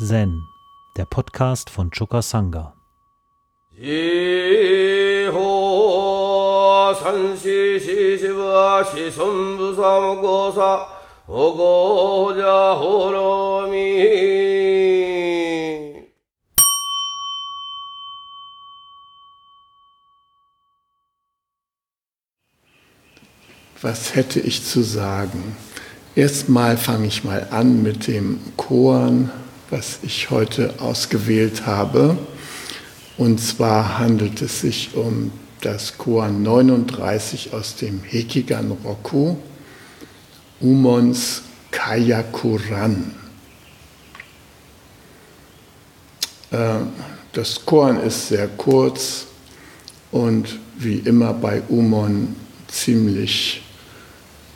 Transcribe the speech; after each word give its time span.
Zen, 0.00 0.46
der 0.96 1.06
Podcast 1.06 1.70
von 1.70 1.90
Choka 1.90 2.22
Sangha. 2.22 2.72
Was 23.82 24.14
hätte 24.14 24.38
ich 24.38 24.64
zu 24.64 24.82
sagen? 24.82 25.56
Erstmal 26.14 26.76
fange 26.76 27.08
ich 27.08 27.24
mal 27.24 27.48
an 27.50 27.82
mit 27.82 28.06
dem 28.06 28.38
Koan, 28.56 29.32
was 29.70 29.98
ich 30.02 30.30
heute 30.30 30.74
ausgewählt 30.78 31.66
habe. 31.66 32.16
Und 33.16 33.40
zwar 33.40 33.98
handelt 33.98 34.40
es 34.42 34.60
sich 34.60 34.94
um 34.94 35.32
das 35.60 35.98
Koan 35.98 36.42
39 36.42 37.52
aus 37.52 37.76
dem 37.76 38.02
Hekigan 38.02 38.70
Roku, 38.84 39.36
Umons 40.60 41.42
Kayakuran. 41.70 43.14
Äh, 46.50 46.78
das 47.32 47.64
Koan 47.66 48.00
ist 48.00 48.28
sehr 48.28 48.48
kurz 48.48 49.26
und 50.10 50.58
wie 50.78 50.98
immer 50.98 51.34
bei 51.34 51.62
Umon 51.68 52.36
ziemlich 52.68 53.62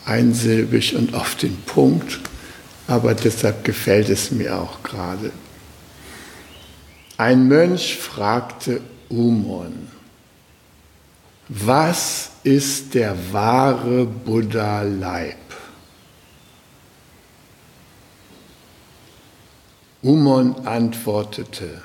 einsilbig 0.05 0.97
und 0.97 1.15
auf 1.15 1.35
den 1.37 1.57
Punkt, 1.63 2.21
aber 2.87 3.15
deshalb 3.15 3.65
gefällt 3.65 4.09
es 4.09 4.31
mir 4.31 4.59
auch 4.59 4.83
gerade. 4.83 5.33
Ein 7.17 7.47
Mönch 7.47 7.97
fragte 7.97 8.81
Umon, 9.09 9.89
was 11.49 12.31
ist 12.43 12.95
der 12.95 13.17
wahre 13.33 14.07
Buddha-Leib? 14.07 15.37
Umon 20.03 20.67
antwortete, 20.67 21.83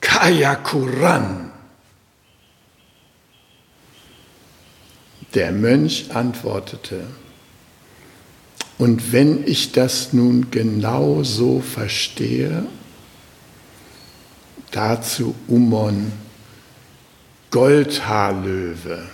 Kayakuran. 0.00 1.50
Der 5.34 5.52
Mönch 5.52 6.06
antwortete, 6.14 7.04
und 8.78 9.12
wenn 9.12 9.46
ich 9.46 9.72
das 9.72 10.12
nun 10.12 10.50
genau 10.50 11.22
so 11.22 11.60
verstehe, 11.60 12.66
dazu 14.70 15.34
Umon 15.48 16.12
Goldhaarlöwe. 17.50 19.08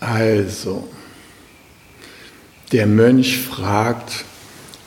Also, 0.00 0.88
der 2.72 2.86
Mönch 2.86 3.38
fragt, 3.38 4.24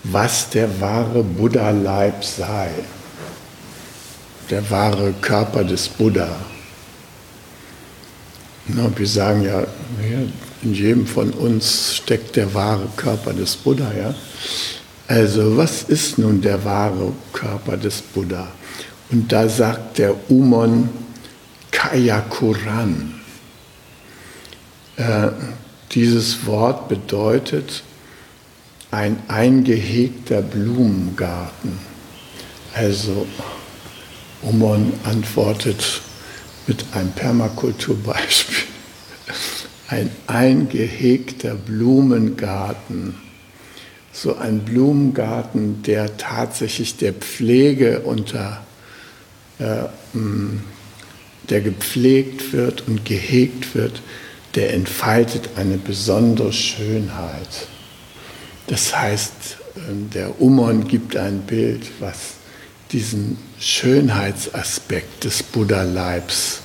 was 0.04 0.50
der 0.50 0.82
wahre 0.82 1.24
Buddha-Leib 1.24 2.26
sei 2.26 2.72
der 4.50 4.70
wahre 4.70 5.14
Körper 5.14 5.64
des 5.64 5.88
Buddha. 5.90 6.36
Na, 8.68 8.90
wir 8.96 9.08
sagen 9.08 9.44
ja, 9.44 9.64
in 10.62 10.74
jedem 10.74 11.06
von 11.06 11.32
uns 11.32 11.96
steckt 11.96 12.36
der 12.38 12.54
wahre 12.54 12.88
Körper 12.96 13.34
des 13.34 13.58
Buddha. 13.58 13.92
Ja? 13.94 14.16
Also 15.08 15.58
was 15.58 15.84
ist 15.84 16.18
nun 16.18 16.42
der 16.42 16.64
wahre 16.64 17.12
Körper 17.34 17.76
des 17.76 18.02
Buddha? 18.02 18.48
Und 19.12 19.32
da 19.32 19.50
sagt 19.50 19.98
der 19.98 20.16
Umon 20.30 20.90
Kayakuran. 21.72 23.16
Äh, 24.96 25.30
dieses 25.92 26.46
Wort 26.46 26.88
bedeutet 26.88 27.84
ein 28.92 29.18
eingehegter 29.28 30.42
Blumengarten. 30.42 31.78
Also 32.74 33.28
Umon 34.42 34.94
antwortet 35.04 36.02
mit 36.68 36.86
einem 36.94 37.12
Permakulturbeispiel. 37.12 38.64
Ein 39.88 40.10
eingehegter 40.28 41.56
Blumengarten, 41.56 43.16
so 44.12 44.36
ein 44.38 44.60
Blumengarten, 44.60 45.84
der 45.84 46.18
tatsächlich 46.18 46.98
der 46.98 47.14
Pflege 47.14 48.02
unter, 48.02 48.66
äh, 49.60 49.84
der 51.50 51.62
gepflegt 51.62 52.54
wird 52.54 52.88
und 52.88 53.06
gehegt 53.06 53.76
wird, 53.76 54.02
der 54.56 54.74
entfaltet 54.74 55.50
eine 55.58 55.78
besondere 55.78 56.54
Schönheit. 56.54 57.68
Das 58.68 58.96
heißt, 58.96 59.58
ähm, 59.90 60.10
der 60.12 60.40
Umon 60.40 60.88
gibt 60.88 61.18
ein 61.18 61.42
Bild, 61.42 61.86
was 62.00 62.36
diesen 62.92 63.38
Schönheitsaspekt 63.64 65.24
des 65.24 65.42
Buddha-Leibs 65.42 66.60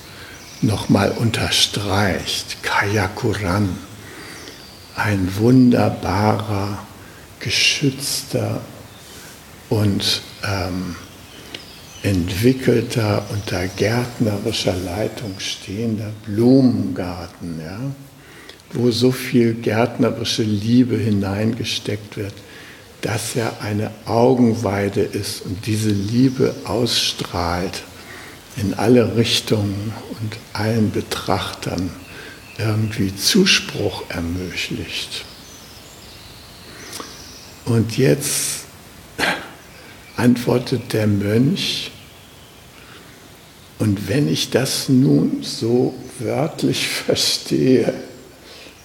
nochmal 0.62 1.12
unterstreicht. 1.12 2.60
Kayakuran, 2.64 3.69
ein 4.97 5.28
wunderbarer, 5.36 6.84
geschützter 7.38 8.60
und 9.69 10.22
ähm, 10.44 10.97
entwickelter, 12.03 13.25
unter 13.30 13.69
gärtnerischer 13.69 14.75
Leitung 14.75 15.38
stehender 15.38 16.10
Blumengarten, 16.26 17.60
ja, 17.60 17.78
wo 18.72 18.91
so 18.91 19.12
viel 19.12 19.54
gärtnerische 19.54 20.42
Liebe 20.42 20.97
hineingesteckt 20.97 22.16
wird 22.16 22.34
dass 23.03 23.36
er 23.36 23.60
eine 23.62 23.91
Augenweide 24.06 25.03
ist 25.03 25.42
und 25.42 25.66
diese 25.66 25.91
Liebe 25.91 26.54
ausstrahlt 26.64 27.82
in 28.56 28.75
alle 28.75 29.16
Richtungen 29.16 29.92
und 30.20 30.36
allen 30.53 30.91
Betrachtern 30.91 31.91
irgendwie 32.59 33.14
Zuspruch 33.14 34.03
ermöglicht. 34.09 35.25
Und 37.64 37.97
jetzt 37.97 38.64
antwortet 40.16 40.92
der 40.92 41.06
Mönch, 41.06 41.92
und 43.78 44.09
wenn 44.09 44.28
ich 44.28 44.50
das 44.50 44.88
nun 44.88 45.44
so 45.44 45.94
wörtlich 46.19 46.88
verstehe, 47.06 47.94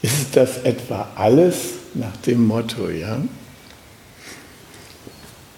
ist 0.04 0.36
das 0.36 0.60
etwa 0.60 1.10
alles 1.16 1.56
nach 1.96 2.16
dem 2.18 2.46
Motto, 2.46 2.90
ja? 2.90 3.20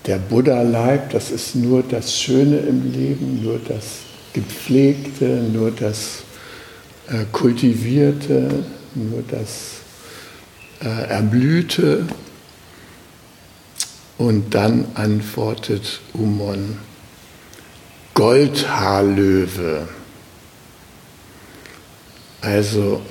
Der 0.05 0.17
Buddha-Leib, 0.17 1.11
das 1.11 1.31
ist 1.31 1.55
nur 1.55 1.83
das 1.83 2.19
Schöne 2.19 2.57
im 2.57 2.91
Leben, 2.91 3.43
nur 3.43 3.59
das 3.67 3.99
Gepflegte, 4.33 5.25
nur 5.25 5.71
das 5.71 6.23
äh, 7.07 7.25
Kultivierte, 7.31 8.63
nur 8.93 9.23
das 9.27 9.77
äh, 10.83 11.09
Erblühte. 11.09 12.07
Und 14.17 14.53
dann 14.53 14.85
antwortet 14.93 15.99
Umon, 16.13 16.77
Goldhaarlöwe. 18.13 19.87
Also 22.41 23.01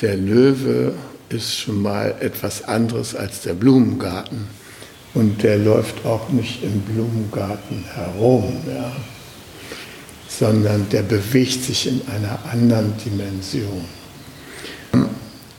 der 0.00 0.16
Löwe 0.16 0.94
ist 1.28 1.54
schon 1.56 1.82
mal 1.82 2.16
etwas 2.20 2.64
anderes 2.64 3.14
als 3.14 3.42
der 3.42 3.54
Blumengarten. 3.54 4.59
Und 5.14 5.42
der 5.42 5.58
läuft 5.58 6.04
auch 6.06 6.28
nicht 6.28 6.62
im 6.62 6.80
Blumengarten 6.82 7.84
herum, 7.94 8.56
ja, 8.66 8.92
sondern 10.28 10.88
der 10.90 11.02
bewegt 11.02 11.64
sich 11.64 11.88
in 11.88 12.02
einer 12.08 12.38
anderen 12.50 12.94
Dimension. 13.04 13.84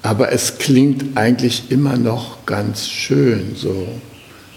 Aber 0.04 0.32
es 0.32 0.58
klingt 0.58 1.18
eigentlich 1.18 1.70
immer 1.70 1.98
noch 1.98 2.46
ganz 2.46 2.88
schön, 2.88 3.56
so 3.56 3.88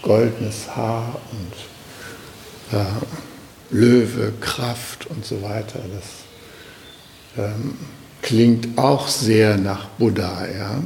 goldenes 0.00 0.68
Haar 0.74 1.20
und 1.32 2.78
äh, 2.78 2.84
Löwe, 3.70 4.32
Kraft 4.40 5.06
und 5.06 5.24
so 5.24 5.42
weiter. 5.42 5.80
Das 7.36 7.44
ähm, 7.44 7.74
klingt 8.22 8.78
auch 8.78 9.08
sehr 9.08 9.56
nach 9.56 9.88
Buddha, 9.98 10.46
ja. 10.46 10.82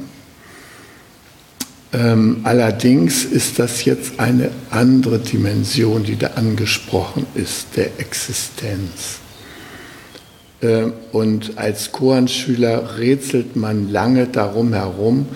Ähm, 1.93 2.41
allerdings 2.45 3.25
ist 3.25 3.59
das 3.59 3.85
jetzt 3.85 4.21
eine 4.21 4.51
andere 4.71 5.19
Dimension, 5.19 6.05
die 6.05 6.17
da 6.17 6.29
angesprochen 6.29 7.27
ist, 7.35 7.69
der 7.77 7.99
Existenz. 7.99 9.21
Ähm, 10.61 10.93
und 11.13 11.57
als 11.57 11.93
Koranschüler 11.93 12.99
rätselt 12.99 13.57
man 13.57 13.91
lange 13.91 14.27
darum 14.27 14.75
herum, 14.75 15.27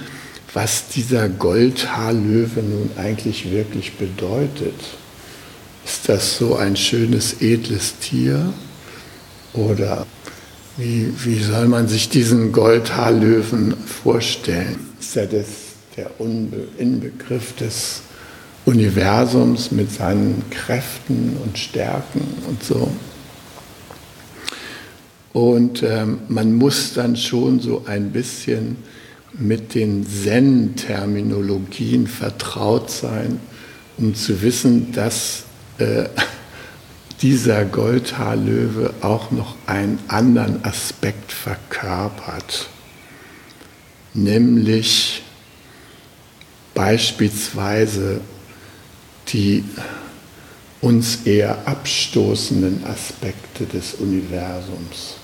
was 0.52 0.88
dieser 0.88 1.28
Goldhaarlöwe 1.30 2.60
nun 2.60 2.90
eigentlich 2.98 3.50
wirklich 3.50 3.94
bedeutet. 3.94 4.74
Ist 5.84 6.08
das 6.08 6.36
so 6.36 6.56
ein 6.56 6.76
schönes, 6.76 7.40
edles 7.40 7.98
Tier? 7.98 8.52
Oder 9.54 10.06
wie, 10.76 11.12
wie 11.24 11.42
soll 11.42 11.68
man 11.68 11.88
sich 11.88 12.08
diesen 12.08 12.52
Goldhaarlöwen 12.52 13.74
vorstellen? 13.86 14.76
Ist 15.00 15.16
er 15.16 15.26
das, 15.26 15.46
der 15.96 16.20
Unbe 16.20 16.68
Inbegriff 16.78 17.56
des 17.56 18.02
Universums 18.64 19.72
mit 19.72 19.90
seinen 19.90 20.44
Kräften 20.50 21.36
und 21.42 21.58
Stärken 21.58 22.22
und 22.48 22.62
so? 22.62 22.92
Und 25.32 25.82
ähm, 25.82 26.20
man 26.28 26.54
muss 26.54 26.94
dann 26.94 27.16
schon 27.16 27.58
so 27.60 27.84
ein 27.86 28.12
bisschen 28.12 28.76
mit 29.32 29.74
den 29.74 30.06
Zen-Terminologien 30.06 32.06
vertraut 32.06 32.90
sein, 32.90 33.40
um 33.96 34.14
zu 34.14 34.42
wissen, 34.42 34.92
dass 34.92 35.44
äh, 35.78 36.04
dieser 37.22 37.64
Goldhaarlöwe 37.64 38.92
auch 39.00 39.30
noch 39.30 39.56
einen 39.66 39.98
anderen 40.08 40.62
Aspekt 40.64 41.32
verkörpert, 41.32 42.68
nämlich 44.12 45.22
beispielsweise 46.74 48.20
die 49.28 49.64
uns 50.80 51.20
eher 51.24 51.66
abstoßenden 51.66 52.84
Aspekte 52.84 53.64
des 53.66 53.94
Universums. 53.94 55.16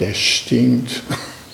Der 0.00 0.12
stinkt, 0.12 1.02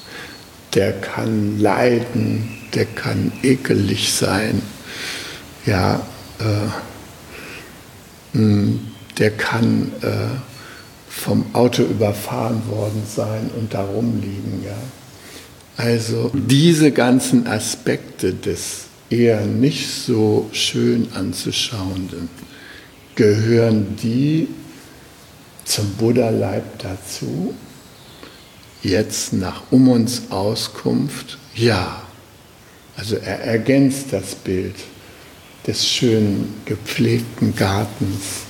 der 0.75 0.93
kann 0.93 1.61
leiden, 1.61 2.59
der 2.75 2.87
kann 2.87 3.33
ekelig 3.43 4.13
sein, 4.13 4.63
ja, 5.67 6.01
äh, 6.39 6.45
hm, 8.33 8.81
der 9.19 9.31
kann 9.33 9.93
äh, 10.01 10.09
vom 11.09 11.45
Auto 11.53 11.83
überfahren 11.83 12.63
worden 12.69 13.03
sein 13.07 13.51
und 13.59 13.75
darum 13.75 14.21
liegen. 14.21 14.63
Ja. 14.65 14.79
Also 15.77 16.31
diese 16.33 16.93
ganzen 16.93 17.47
Aspekte 17.47 18.33
des 18.33 18.88
eher 19.11 19.45
nicht 19.47 19.89
so 19.89 20.49
schön 20.53 21.09
anzuschauenden, 21.15 22.29
gehören 23.15 23.97
die 24.03 24.49
zum 25.65 25.91
Buddha-Leib 25.95 26.79
dazu? 26.79 27.55
Jetzt 28.83 29.33
nach 29.33 29.63
um 29.71 29.89
uns 29.89 30.31
Auskunft, 30.31 31.39
ja. 31.55 32.03
Also 32.97 33.17
er 33.17 33.41
ergänzt 33.41 34.13
das 34.13 34.35
Bild 34.35 34.75
des 35.67 35.87
schönen, 35.87 36.55
gepflegten 36.65 37.55
Gartens, 37.55 38.45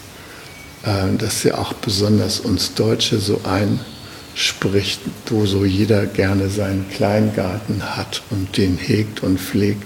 äh, 0.85 1.17
das 1.19 1.43
ja 1.45 1.59
auch 1.59 1.73
besonders 1.75 2.41
uns 2.41 2.75
Deutsche 2.75 3.19
so 3.19 3.41
einspricht, 3.45 5.01
wo 5.27 5.47
so 5.47 5.65
jeder 5.65 6.07
gerne 6.07 6.49
seinen 6.51 6.89
Kleingarten 6.91 7.97
hat 7.97 8.23
und 8.31 8.57
den 8.57 8.77
hegt 8.77 9.23
und 9.23 9.41
pflegt, 9.41 9.85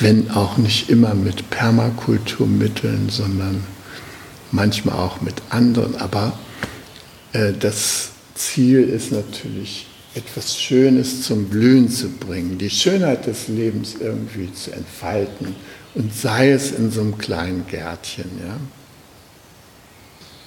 wenn 0.00 0.30
auch 0.30 0.56
nicht 0.56 0.90
immer 0.90 1.14
mit 1.14 1.50
Permakulturmitteln, 1.50 3.08
sondern 3.08 3.64
manchmal 4.50 4.96
auch 4.96 5.20
mit 5.20 5.34
anderen. 5.50 5.96
Aber 5.96 6.38
äh, 7.32 7.52
das 7.52 8.10
Ziel 8.34 8.84
ist 8.88 9.12
natürlich, 9.12 9.86
etwas 10.14 10.56
Schönes 10.56 11.22
zum 11.22 11.46
Blühen 11.46 11.88
zu 11.88 12.08
bringen, 12.08 12.56
die 12.56 12.70
Schönheit 12.70 13.26
des 13.26 13.48
Lebens 13.48 13.96
irgendwie 14.00 14.52
zu 14.52 14.72
entfalten 14.72 15.56
und 15.94 16.14
sei 16.14 16.52
es 16.52 16.70
in 16.70 16.90
so 16.90 17.00
einem 17.00 17.18
kleinen 17.18 17.66
Gärtchen. 17.66 18.30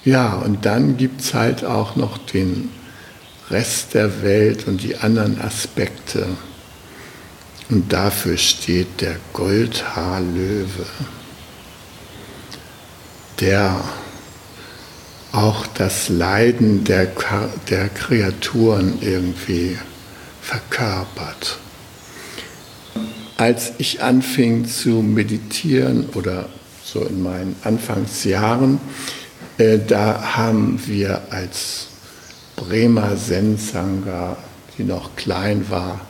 Ja, 0.04 0.12
ja 0.12 0.34
und 0.36 0.64
dann 0.64 0.96
gibt 0.96 1.20
es 1.20 1.34
halt 1.34 1.64
auch 1.64 1.96
noch 1.96 2.16
den 2.18 2.70
Rest 3.50 3.94
der 3.94 4.22
Welt 4.22 4.66
und 4.66 4.82
die 4.82 4.96
anderen 4.96 5.40
Aspekte. 5.40 6.26
Und 7.70 7.92
dafür 7.92 8.38
steht 8.38 9.00
der 9.00 9.16
Goldhaarlöwe, 9.34 10.86
der 13.40 13.80
auch 15.32 15.66
das 15.66 16.08
Leiden 16.08 16.84
der, 16.84 17.08
der 17.68 17.88
Kreaturen 17.90 18.98
irgendwie 19.02 19.76
verkörpert. 20.40 21.58
Als 23.36 23.72
ich 23.78 24.02
anfing 24.02 24.66
zu 24.66 25.02
meditieren 25.02 26.08
oder 26.14 26.48
so 26.82 27.04
in 27.04 27.22
meinen 27.22 27.54
Anfangsjahren, 27.62 28.80
äh, 29.58 29.78
da 29.78 30.36
haben 30.36 30.80
wir 30.86 31.20
als 31.30 31.88
Bremer 32.56 33.16
Zen-Sangha, 33.16 34.36
die 34.76 34.84
noch 34.84 35.14
klein 35.14 35.68
war, 35.68 36.07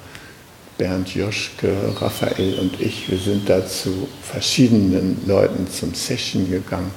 Bernd 0.78 1.12
Joschke, 1.14 1.75
Raphael 2.00 2.58
und 2.60 2.80
ich, 2.80 3.10
wir 3.10 3.19
sind 3.19 3.48
da 3.48 3.66
zu 3.66 4.08
verschiedenen 4.22 5.20
Leuten 5.26 5.66
zum 5.69 5.92
Session 5.92 6.48
gegangen. 6.48 6.92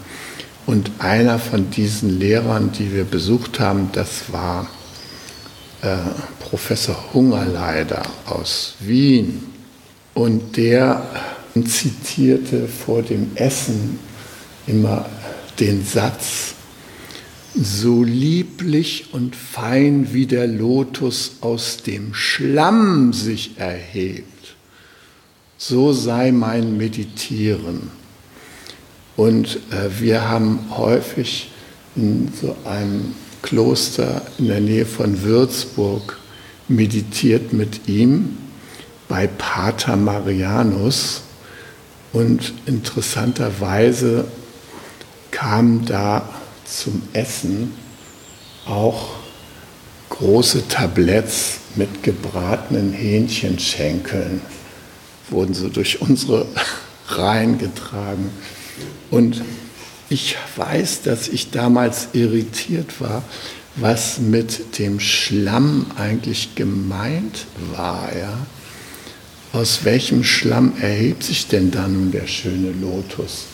Und 0.67 0.91
einer 0.99 1.39
von 1.39 1.71
diesen 1.71 2.19
Lehrern, 2.19 2.71
die 2.71 2.93
wir 2.93 3.03
besucht 3.03 3.59
haben, 3.59 3.89
das 3.91 4.31
war 4.31 4.67
äh, 5.81 5.97
Professor 6.39 6.95
Hungerleider 7.13 8.03
aus 8.27 8.75
Wien. 8.79 9.43
Und 10.13 10.55
der 10.55 11.03
zitierte 11.65 12.67
vor 12.67 13.01
dem 13.01 13.31
Essen 13.35 13.99
immer 14.67 15.07
den 15.59 15.83
Satz, 15.83 16.53
so 17.53 18.03
lieblich 18.03 19.13
und 19.13 19.35
fein 19.35 20.13
wie 20.13 20.25
der 20.25 20.47
Lotus 20.47 21.37
aus 21.41 21.83
dem 21.83 22.13
Schlamm 22.13 23.13
sich 23.13 23.57
erhebt, 23.57 24.55
so 25.57 25.91
sei 25.93 26.31
mein 26.31 26.77
Meditieren. 26.77 27.91
Und 29.17 29.57
äh, 29.71 29.99
wir 29.99 30.29
haben 30.29 30.59
häufig 30.75 31.51
in 31.95 32.31
so 32.39 32.55
einem 32.63 33.13
Kloster 33.41 34.21
in 34.37 34.47
der 34.47 34.61
Nähe 34.61 34.85
von 34.85 35.21
Würzburg 35.23 36.17
meditiert 36.67 37.53
mit 37.53 37.89
ihm 37.89 38.37
bei 39.09 39.27
Pater 39.27 39.97
Marianus 39.97 41.23
und 42.13 42.53
interessanterweise 42.65 44.25
kam 45.31 45.85
da 45.85 46.40
zum 46.71 47.01
Essen 47.13 47.73
auch 48.65 49.09
große 50.09 50.67
Tabletts 50.67 51.59
mit 51.75 52.03
gebratenen 52.03 52.93
Hähnchenschenkeln, 52.93 54.41
wurden 55.29 55.53
so 55.53 55.69
durch 55.69 56.01
unsere 56.01 56.45
Reihen 57.07 57.57
getragen. 57.57 58.29
Und 59.09 59.41
ich 60.09 60.35
weiß, 60.55 61.03
dass 61.03 61.27
ich 61.27 61.51
damals 61.51 62.09
irritiert 62.13 62.99
war, 62.99 63.23
was 63.75 64.19
mit 64.19 64.77
dem 64.79 64.99
Schlamm 64.99 65.87
eigentlich 65.97 66.55
gemeint 66.55 67.45
war. 67.73 68.09
Ja? 68.15 68.37
Aus 69.53 69.83
welchem 69.83 70.23
Schlamm 70.23 70.73
erhebt 70.81 71.23
sich 71.23 71.47
denn 71.47 71.71
da 71.71 71.87
nun 71.87 72.11
der 72.11 72.27
schöne 72.27 72.71
Lotus? 72.71 73.45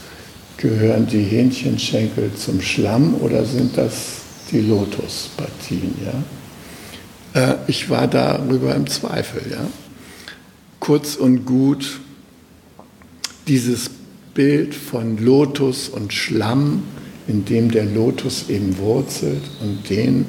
Gehören 0.57 1.05
die 1.05 1.23
Hähnchenschenkel 1.23 2.31
zum 2.35 2.61
Schlamm 2.61 3.15
oder 3.15 3.45
sind 3.45 3.77
das 3.77 4.21
die 4.51 4.61
Lotuspartien? 4.61 5.93
Ja? 6.03 7.51
Äh, 7.51 7.55
ich 7.67 7.89
war 7.89 8.07
darüber 8.07 8.73
im 8.73 8.87
Zweifel. 8.87 9.43
Ja? 9.51 9.67
Kurz 10.79 11.15
und 11.15 11.45
gut, 11.45 11.99
dieses 13.47 13.91
Bild 14.33 14.73
von 14.73 15.17
Lotus 15.17 15.89
und 15.89 16.11
Schlamm, 16.11 16.83
in 17.27 17.45
dem 17.45 17.71
der 17.71 17.85
Lotus 17.85 18.49
eben 18.49 18.77
wurzelt 18.77 19.43
und 19.61 19.89
den 19.89 20.25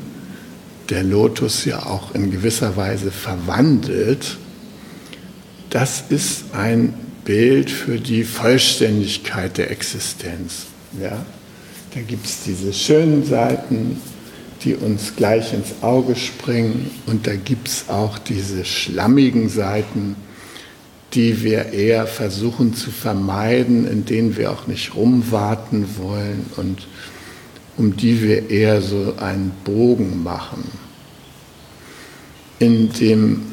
der 0.91 1.05
Lotus 1.05 1.65
ja 1.65 1.85
auch 1.87 2.15
in 2.15 2.31
gewisser 2.31 2.77
Weise 2.77 3.11
verwandelt, 3.11 4.39
das 5.71 6.05
ist 6.09 6.55
ein 6.55 6.95
Bild 7.29 7.71
für 7.71 8.01
die 8.01 8.25
Vollständigkeit 8.25 9.59
der 9.59 9.71
Existenz. 9.71 10.65
Ja? 10.99 11.27
Da 11.95 12.01
gibt 12.01 12.25
es 12.25 12.43
diese 12.45 12.73
schönen 12.73 13.23
Seiten, 13.23 14.01
die 14.65 14.75
uns 14.75 15.15
gleich 15.15 15.53
ins 15.53 15.75
Auge 15.83 16.17
springen 16.17 16.91
und 17.05 17.27
da 17.27 17.37
gibt 17.37 17.69
es 17.69 17.91
auch 17.91 18.19
diese 18.19 18.65
schlammigen 18.65 19.51
Seiten, 19.51 20.17
die 21.13 21.43
wir 21.43 21.67
eher 21.67 22.07
versuchen 22.07 22.73
zu 22.73 22.91
vermeiden, 22.91 23.87
in 23.87 24.07
denen 24.07 24.39
wir 24.39 24.51
auch 24.51 24.67
nicht 24.67 24.95
rumwarten 24.95 25.87
wollen 25.99 26.47
und 26.57 26.89
um 27.77 27.95
die 27.95 28.23
wir 28.23 28.49
eher 28.49 28.81
so 28.81 29.17
einen 29.19 29.53
Bogen 29.65 30.23
machen. 30.23 30.65
In 32.59 32.91
dem 32.95 33.48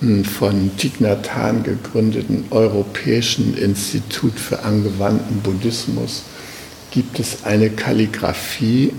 von 0.00 0.70
Thich 0.78 0.94
gegründeten 1.62 2.44
Europäischen 2.50 3.56
Institut 3.56 4.38
für 4.38 4.62
angewandten 4.62 5.40
Buddhismus 5.40 6.22
gibt 6.90 7.20
es 7.20 7.44
eine 7.44 7.68
Kalligraphie, 7.68 8.94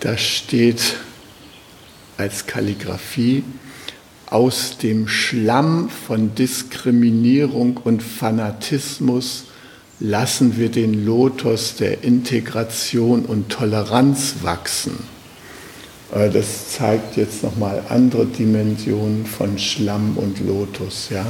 da 0.00 0.16
steht 0.16 0.96
als 2.16 2.46
Kalligraphie 2.46 3.44
aus 4.26 4.78
dem 4.78 5.06
Schlamm 5.06 5.90
von 5.90 6.34
Diskriminierung 6.34 7.76
und 7.76 8.02
Fanatismus 8.02 9.44
lassen 10.00 10.56
wir 10.56 10.70
den 10.70 11.04
Lotus 11.04 11.76
der 11.76 12.02
Integration 12.02 13.26
und 13.26 13.50
Toleranz 13.50 14.36
wachsen. 14.40 14.98
Äh, 16.12 16.30
das 16.30 16.70
zeigt 16.70 17.16
jetzt 17.16 17.42
nochmal 17.42 17.82
andere 17.88 18.26
Dimensionen 18.26 19.26
von 19.26 19.58
Schlamm 19.58 20.16
und 20.16 20.40
Lotus. 20.46 21.08
Ja? 21.10 21.26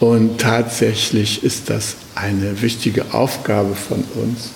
Und 0.00 0.40
tatsächlich 0.40 1.42
ist 1.42 1.70
das 1.70 1.96
eine 2.14 2.60
wichtige 2.60 3.14
Aufgabe 3.14 3.74
von 3.74 4.04
uns, 4.22 4.50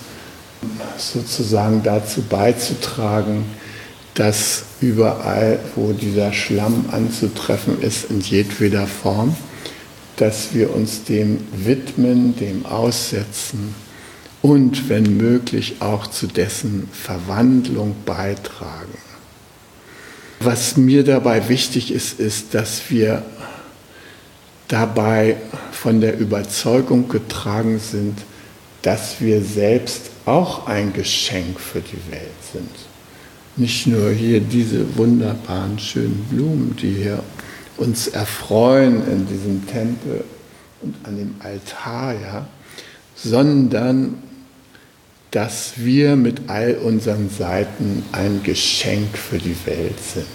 sozusagen 0.97 1.81
dazu 1.83 2.21
beizutragen, 2.21 3.45
dass 4.13 4.63
überall, 4.81 5.59
wo 5.75 5.93
dieser 5.93 6.33
Schlamm 6.33 6.85
anzutreffen 6.91 7.81
ist, 7.81 8.11
in 8.11 8.19
jedweder 8.19 8.85
Form, 8.85 9.35
dass 10.17 10.53
wir 10.53 10.75
uns 10.75 11.05
dem 11.05 11.39
widmen, 11.51 12.35
dem 12.35 12.65
aussetzen 12.65 13.73
und 14.41 14.89
wenn 14.89 15.17
möglich 15.17 15.77
auch 15.79 16.07
zu 16.07 16.27
dessen 16.27 16.89
Verwandlung 16.91 17.95
beitragen. 18.05 18.97
Was 20.43 20.75
mir 20.75 21.03
dabei 21.03 21.49
wichtig 21.49 21.91
ist, 21.91 22.19
ist, 22.19 22.55
dass 22.55 22.89
wir 22.89 23.23
dabei 24.67 25.35
von 25.71 26.01
der 26.01 26.17
Überzeugung 26.17 27.07
getragen 27.09 27.79
sind, 27.79 28.17
dass 28.81 29.21
wir 29.21 29.43
selbst 29.43 30.09
auch 30.25 30.65
ein 30.65 30.93
Geschenk 30.93 31.59
für 31.59 31.81
die 31.81 32.11
Welt 32.11 32.41
sind. 32.51 32.69
Nicht 33.55 33.85
nur 33.85 34.09
hier 34.09 34.39
diese 34.39 34.97
wunderbaren, 34.97 35.77
schönen 35.77 36.25
Blumen, 36.31 36.75
die 36.81 36.95
hier 36.95 37.21
uns 37.77 38.07
erfreuen 38.07 39.05
in 39.07 39.27
diesem 39.27 39.67
Tempel 39.67 40.23
und 40.81 40.95
an 41.03 41.17
dem 41.17 41.35
Altar, 41.39 42.13
ja, 42.13 42.47
sondern 43.15 44.15
dass 45.31 45.73
wir 45.77 46.17
mit 46.17 46.49
all 46.49 46.75
unseren 46.75 47.29
Seiten 47.29 48.03
ein 48.11 48.43
Geschenk 48.43 49.17
für 49.17 49.37
die 49.37 49.55
Welt 49.65 49.99
sind. 50.13 50.25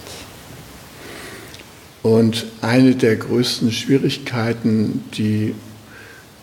Und 2.02 2.46
eine 2.62 2.94
der 2.94 3.16
größten 3.16 3.72
Schwierigkeiten, 3.72 5.04
die 5.14 5.54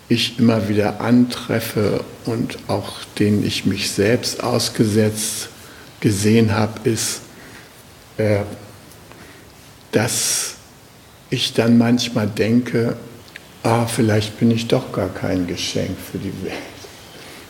ich 0.07 0.37
immer 0.37 0.69
wieder 0.69 1.01
antreffe 1.01 2.03
und 2.25 2.57
auch 2.67 3.03
denen 3.17 3.45
ich 3.45 3.65
mich 3.65 3.89
selbst 3.89 4.43
ausgesetzt 4.43 5.49
gesehen 6.01 6.53
habe, 6.53 6.87
ist, 6.87 7.21
äh, 8.17 8.41
dass 9.91 10.55
ich 11.29 11.53
dann 11.53 11.77
manchmal 11.77 12.27
denke, 12.27 12.95
ah, 13.63 13.87
vielleicht 13.87 14.37
bin 14.39 14.51
ich 14.51 14.67
doch 14.67 14.91
gar 14.91 15.09
kein 15.09 15.47
Geschenk 15.47 15.97
für 16.11 16.19
die 16.19 16.33
Welt. 16.43 16.72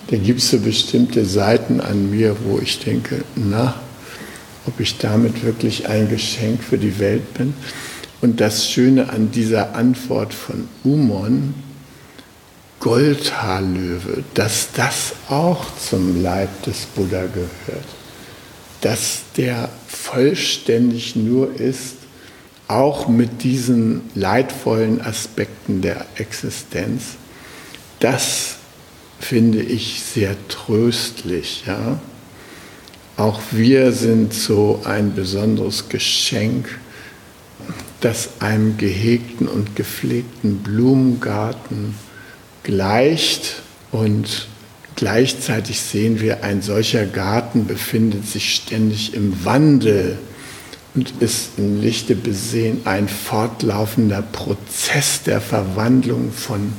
Da 0.08 0.18
gibt 0.18 0.40
es 0.40 0.50
so 0.52 0.60
bestimmte 0.60 1.26
Seiten 1.26 1.80
an 1.82 2.10
mir, 2.10 2.36
wo 2.46 2.60
ich 2.60 2.80
denke, 2.80 3.24
na, 3.36 3.76
ob 4.66 4.80
ich 4.80 4.98
damit 4.98 5.44
wirklich 5.44 5.88
ein 5.88 6.10
Geschenk 6.10 6.64
für 6.64 6.78
die 6.78 7.00
Welt 7.00 7.34
bin. 7.34 7.54
Und 8.22 8.40
das 8.40 8.70
Schöne 8.70 9.10
an 9.10 9.32
dieser 9.32 9.76
Antwort 9.76 10.34
von 10.34 10.68
Umon, 10.84 11.54
Goldhaarlöwe, 12.80 14.24
dass 14.34 14.70
das 14.76 15.14
auch 15.30 15.66
zum 15.78 16.22
Leib 16.22 16.64
des 16.64 16.86
Buddha 16.86 17.24
gehört. 17.28 17.86
Dass 18.82 19.22
der 19.38 19.70
vollständig 19.88 21.16
nur 21.16 21.60
ist, 21.60 21.96
auch 22.68 23.08
mit 23.08 23.44
diesen 23.44 24.02
leidvollen 24.16 25.02
Aspekten 25.02 25.82
der 25.82 26.06
Existenz. 26.16 27.16
Das 28.00 28.56
finde 29.24 29.62
ich 29.62 30.01
sehr 30.03 30.36
tröstlich. 30.50 31.63
Ja? 31.65 32.00
Auch 33.18 33.39
wir 33.51 33.92
sind 33.92 34.34
so 34.34 34.82
ein 34.84 35.13
besonderes 35.13 35.89
Geschenk, 35.89 36.80
das 38.01 38.42
einem 38.42 38.77
gehegten 38.77 39.48
und 39.48 39.75
gepflegten 39.75 40.58
Blumengarten 40.58 41.96
gleicht 42.63 43.62
und 43.92 44.48
gleichzeitig 44.96 45.80
sehen 45.80 46.20
wir, 46.20 46.44
ein 46.44 46.62
solcher 46.62 47.06
Garten 47.06 47.65
befindet 47.65 48.27
sich 48.27 48.56
ständig 48.56 49.13
im 49.13 49.46
Wandel 49.46 50.18
und 50.96 51.13
ist 51.22 51.51
im 51.58 51.82
Lichte 51.82 52.15
besehen 52.15 52.82
ein 52.86 53.08
fortlaufender 53.08 54.22
Prozess 54.22 55.24
der 55.24 55.39
Verwandlung 55.39 56.32
von 56.32 56.74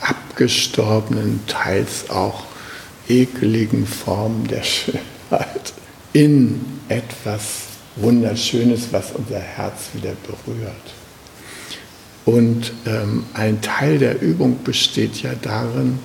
abgestorbenen, 0.00 1.40
teils 1.46 2.10
auch 2.10 2.44
ekeligen 3.08 3.86
Formen 3.86 4.46
der 4.46 4.62
Schönheit 4.62 5.72
in 6.12 6.60
etwas 6.88 7.42
Wunderschönes, 7.96 8.88
was 8.92 9.12
unser 9.12 9.40
Herz 9.40 9.88
wieder 9.94 10.12
berührt. 10.26 10.74
Und 12.24 12.72
ähm, 12.86 13.24
ein 13.34 13.60
Teil 13.62 13.98
der 13.98 14.20
Übung 14.20 14.62
besteht 14.62 15.22
ja 15.22 15.32
darin, 15.40 15.98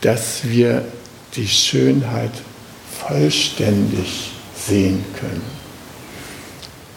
dass 0.00 0.48
wir 0.48 0.84
die 1.36 1.48
Schönheit 1.48 2.32
vollständig 3.06 4.32
sehen 4.56 5.04
können. 5.18 5.42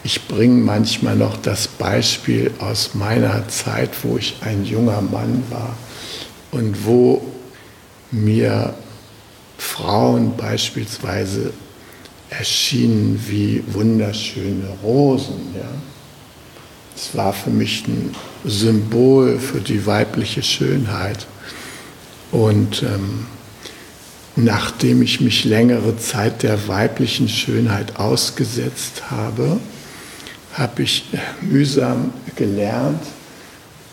Ich 0.02 0.26
bringe 0.26 0.62
manchmal 0.62 1.14
noch 1.14 1.36
das 1.36 1.68
Beispiel 1.68 2.50
aus 2.58 2.94
meiner 2.94 3.46
Zeit, 3.48 3.90
wo 4.02 4.16
ich 4.16 4.36
ein 4.40 4.64
junger 4.64 5.00
Mann 5.02 5.42
war 5.50 5.76
und 6.50 6.84
wo 6.84 7.22
mir 8.10 8.74
Frauen 9.58 10.36
beispielsweise 10.36 11.52
erschienen 12.30 13.22
wie 13.28 13.62
wunderschöne 13.68 14.68
Rosen. 14.82 15.54
Ja? 15.54 15.68
Es 16.96 17.14
war 17.14 17.32
für 17.32 17.50
mich 17.50 17.86
ein 17.86 18.14
Symbol 18.44 19.38
für 19.38 19.60
die 19.60 19.84
weibliche 19.86 20.42
Schönheit. 20.42 21.26
Und 22.32 22.82
ähm, 22.82 23.26
nachdem 24.36 25.02
ich 25.02 25.20
mich 25.20 25.44
längere 25.44 25.96
Zeit 25.98 26.42
der 26.42 26.68
weiblichen 26.68 27.28
Schönheit 27.28 27.96
ausgesetzt 27.96 29.10
habe, 29.10 29.58
habe 30.54 30.82
ich 30.82 31.04
mühsam 31.40 32.12
gelernt, 32.36 33.02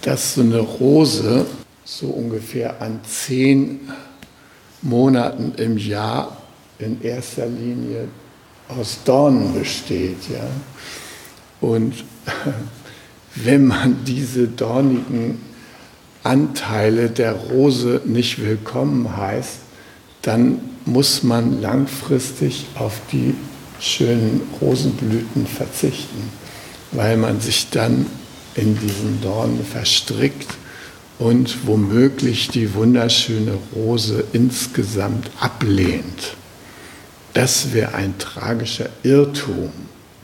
dass 0.02 0.36
so 0.36 0.42
eine 0.42 0.60
Rose 0.60 1.46
so 1.88 2.08
ungefähr 2.08 2.82
an 2.82 3.00
zehn 3.08 3.80
Monaten 4.82 5.54
im 5.56 5.78
Jahr 5.78 6.36
in 6.80 7.02
erster 7.02 7.46
Linie 7.46 8.10
aus 8.68 9.00
Dornen 9.06 9.54
besteht. 9.54 10.18
Ja? 10.30 10.50
Und 11.62 11.94
wenn 13.36 13.68
man 13.68 14.04
diese 14.04 14.50
dornigen 14.50 15.40
Anteile 16.24 17.10
der 17.10 17.32
Rose 17.32 18.02
nicht 18.04 18.44
willkommen 18.44 19.16
heißt, 19.16 19.60
dann 20.24 20.60
muss 20.86 21.24
man 21.24 21.62
langfristig 21.62 22.66
auf 22.76 23.00
die 23.14 23.34
schönen 23.80 24.42
Rosenblüten 24.60 25.48
verzichten, 25.48 26.32
weil 26.92 27.16
man 27.16 27.40
sich 27.40 27.70
dann 27.70 28.08
in 28.56 28.78
diesen 28.78 29.22
Dornen 29.22 29.64
verstrickt 29.64 30.48
und 31.20 31.66
womöglich 31.66 32.50
die 32.50 32.74
wunderschöne 32.74 33.58
Rose 33.76 34.24
insgesamt 34.34 35.30
ablehnt. 35.40 36.36
Das 37.34 37.74
wäre 37.74 37.94
ein 37.96 38.18
tragischer 38.18 38.90
Irrtum. 39.04 39.72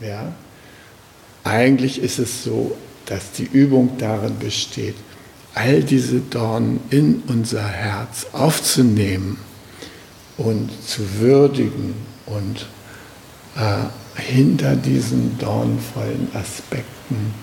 Ja? 0.00 0.32
Eigentlich 1.42 2.00
ist 2.00 2.18
es 2.18 2.44
so, 2.44 2.76
dass 3.06 3.32
die 3.32 3.44
Übung 3.44 3.98
darin 3.98 4.38
besteht, 4.38 4.96
all 5.54 5.82
diese 5.82 6.20
Dornen 6.20 6.80
in 6.90 7.22
unser 7.28 7.66
Herz 7.66 8.26
aufzunehmen 8.32 9.38
und 10.36 10.70
zu 10.86 11.02
würdigen 11.20 11.94
und 12.26 12.66
äh, 13.56 14.20
hinter 14.20 14.74
diesen 14.74 15.38
dornvollen 15.38 16.28
Aspekten 16.34 17.34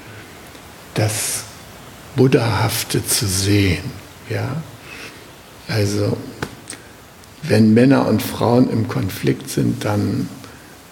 das 0.93 1.43
Buddhahafte 2.15 3.05
zu 3.05 3.27
sehen. 3.27 3.83
Ja? 4.29 4.61
Also, 5.67 6.17
wenn 7.43 7.73
Männer 7.73 8.07
und 8.07 8.21
Frauen 8.21 8.69
im 8.69 8.87
Konflikt 8.87 9.49
sind, 9.49 9.83
dann 9.85 10.29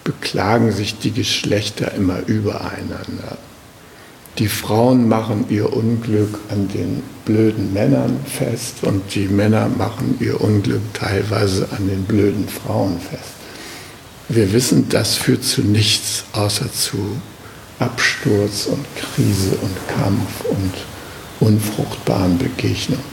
beklagen 0.04 0.72
sich 0.72 0.98
die 0.98 1.12
Geschlechter 1.12 1.92
immer 1.92 2.20
übereinander. 2.26 3.38
die 4.38 4.48
Frauen 4.48 5.08
machen 5.08 5.46
ihr 5.50 5.72
Unglück 5.72 6.38
an 6.48 6.68
den 6.68 7.02
blöden 7.26 7.74
Männern 7.74 8.18
fest 8.24 8.76
und 8.82 9.14
die 9.14 9.28
Männer 9.28 9.68
machen 9.68 10.16
ihr 10.20 10.40
Unglück 10.40 10.80
teilweise 10.94 11.68
an 11.76 11.88
den 11.88 12.04
blöden 12.04 12.48
Frauen 12.48 12.98
fest. 13.00 13.34
Wir 14.28 14.52
wissen, 14.52 14.88
das 14.88 15.16
führt 15.16 15.44
zu 15.44 15.62
nichts 15.62 16.24
außer 16.32 16.72
zu 16.72 17.20
Absturz 17.80 18.66
und 18.66 18.84
Krise 18.96 19.56
und 19.60 19.76
Kampf 19.88 20.44
und 20.48 20.72
unfruchtbaren 21.40 22.38
Begegnungen. 22.38 23.04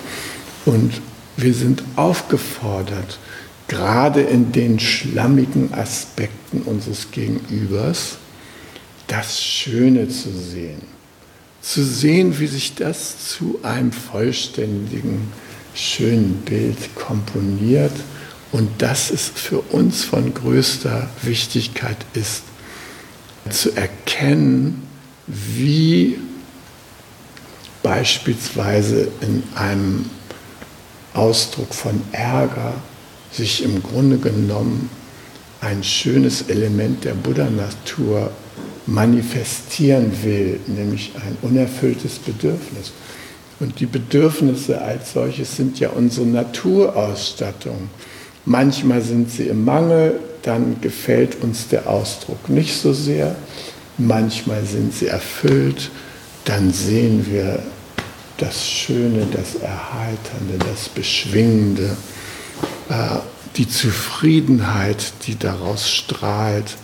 Und 0.66 1.02
wir 1.38 1.54
sind 1.54 1.84
aufgefordert, 1.96 3.20
gerade 3.68 4.22
in 4.22 4.52
den 4.52 4.80
schlammigen 4.80 5.74
Aspekten 5.74 6.62
unseres 6.64 7.12
Gegenübers, 7.12 8.18
das 9.08 9.42
Schöne 9.42 10.10
zu 10.10 10.32
sehen. 10.32 10.82
Zu 11.62 11.84
sehen, 11.84 12.40
wie 12.40 12.48
sich 12.48 12.76
das 12.76 13.30
zu 13.30 13.60
einem 13.64 13.92
vollständigen, 13.92 15.32
schönen 15.74 16.42
Bild 16.46 16.96
komponiert 16.96 17.94
und 18.52 18.82
dass 18.82 19.12
es 19.12 19.28
für 19.28 19.60
uns 19.60 20.04
von 20.04 20.34
größter 20.34 21.10
Wichtigkeit 21.22 21.98
ist, 22.14 22.44
zu 23.50 23.76
erkennen, 23.76 24.84
wie 25.28 26.18
beispielsweise 27.88 29.08
in 29.22 29.44
einem 29.56 30.10
Ausdruck 31.14 31.74
von 31.74 32.02
Ärger 32.12 32.74
sich 33.32 33.64
im 33.64 33.82
Grunde 33.82 34.18
genommen 34.18 34.90
ein 35.62 35.86
schönes 35.86 36.50
Element 36.50 37.06
der 37.06 37.14
Buddha-Natur 37.14 38.30
manifestieren 38.88 40.12
will, 40.22 40.60
nämlich 40.68 41.14
ein 41.16 41.38
unerfülltes 41.42 42.20
Bedürfnis. 42.20 42.92
Und 43.62 43.80
die 43.80 43.86
Bedürfnisse 43.86 44.82
als 44.82 45.14
solches 45.14 45.56
sind 45.56 45.80
ja 45.80 45.90
unsere 45.90 46.26
Naturausstattung. 46.26 47.90
Manchmal 48.44 49.02
sind 49.02 49.32
sie 49.32 49.48
im 49.48 49.64
Mangel, 49.64 50.20
dann 50.42 50.82
gefällt 50.82 51.42
uns 51.42 51.70
der 51.70 51.90
Ausdruck 51.90 52.50
nicht 52.50 52.76
so 52.76 52.92
sehr. 52.92 53.38
Manchmal 53.98 54.66
sind 54.66 54.94
sie 54.94 55.08
erfüllt, 55.08 55.90
dann 56.44 56.74
sehen 56.74 57.26
wir 57.30 57.60
das 58.38 58.68
Schöne, 58.68 59.28
das 59.32 59.56
Erheiternde, 59.56 60.58
das 60.60 60.90
Beschwingende, 60.90 61.96
äh, 62.90 63.20
die 63.56 63.68
Zufriedenheit, 63.68 65.14
die 65.26 65.38
daraus 65.38 65.90
strahlt. 65.90 66.78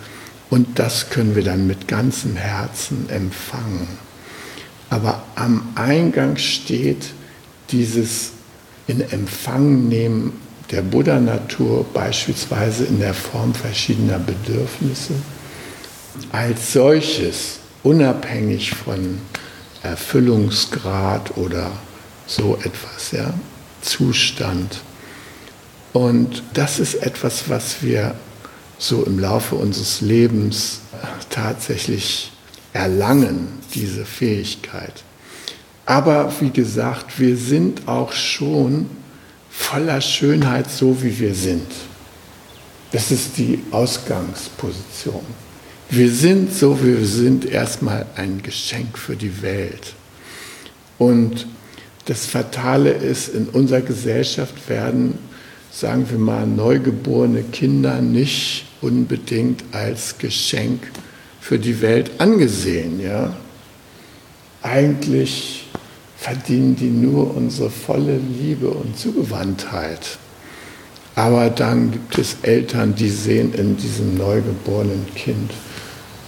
Und 0.50 0.78
das 0.78 1.10
können 1.10 1.34
wir 1.34 1.44
dann 1.44 1.66
mit 1.66 1.88
ganzem 1.88 2.36
Herzen 2.36 3.08
empfangen. 3.08 3.88
Aber 4.90 5.22
am 5.34 5.72
Eingang 5.74 6.36
steht 6.36 7.06
dieses 7.70 8.32
in 8.86 9.00
Empfang 9.00 9.88
nehmen 9.88 10.32
der 10.70 10.82
Buddha-Natur, 10.82 11.86
beispielsweise 11.92 12.84
in 12.84 13.00
der 13.00 13.14
Form 13.14 13.54
verschiedener 13.54 14.18
Bedürfnisse, 14.18 15.14
als 16.32 16.72
solches, 16.72 17.58
unabhängig 17.82 18.72
von 18.72 19.18
Erfüllungsgrad 19.84 21.36
oder 21.36 21.70
so 22.26 22.56
etwas, 22.56 23.12
ja, 23.12 23.32
Zustand. 23.82 24.80
Und 25.92 26.42
das 26.54 26.78
ist 26.78 26.94
etwas, 26.94 27.48
was 27.48 27.82
wir 27.82 28.14
so 28.78 29.04
im 29.04 29.18
Laufe 29.18 29.54
unseres 29.54 30.00
Lebens 30.00 30.80
tatsächlich 31.30 32.32
erlangen, 32.72 33.60
diese 33.74 34.04
Fähigkeit. 34.04 35.04
Aber 35.86 36.32
wie 36.40 36.50
gesagt, 36.50 37.20
wir 37.20 37.36
sind 37.36 37.86
auch 37.86 38.12
schon 38.12 38.88
voller 39.50 40.00
Schönheit, 40.00 40.70
so 40.70 41.02
wie 41.02 41.18
wir 41.18 41.34
sind. 41.34 41.70
Das 42.90 43.10
ist 43.10 43.36
die 43.36 43.62
Ausgangsposition. 43.70 45.24
Wir 45.96 46.10
sind, 46.10 46.52
so 46.52 46.82
wie 46.82 46.98
wir 46.98 47.06
sind, 47.06 47.44
erstmal 47.44 48.06
ein 48.16 48.42
Geschenk 48.42 48.98
für 48.98 49.14
die 49.14 49.42
Welt. 49.42 49.94
Und 50.98 51.46
das 52.06 52.26
Fatale 52.26 52.90
ist, 52.90 53.28
in 53.28 53.46
unserer 53.46 53.80
Gesellschaft 53.80 54.68
werden, 54.68 55.16
sagen 55.70 56.10
wir 56.10 56.18
mal, 56.18 56.48
neugeborene 56.48 57.44
Kinder 57.44 58.00
nicht 58.00 58.64
unbedingt 58.80 59.62
als 59.70 60.18
Geschenk 60.18 60.82
für 61.40 61.60
die 61.60 61.80
Welt 61.80 62.10
angesehen. 62.18 62.98
Ja? 63.00 63.36
Eigentlich 64.62 65.66
verdienen 66.16 66.74
die 66.74 66.90
nur 66.90 67.36
unsere 67.36 67.70
volle 67.70 68.18
Liebe 68.18 68.68
und 68.68 68.98
Zugewandtheit. 68.98 70.18
Aber 71.14 71.50
dann 71.50 71.92
gibt 71.92 72.18
es 72.18 72.38
Eltern, 72.42 72.96
die 72.96 73.10
sehen 73.10 73.54
in 73.54 73.76
diesem 73.76 74.16
neugeborenen 74.16 75.06
Kind 75.14 75.52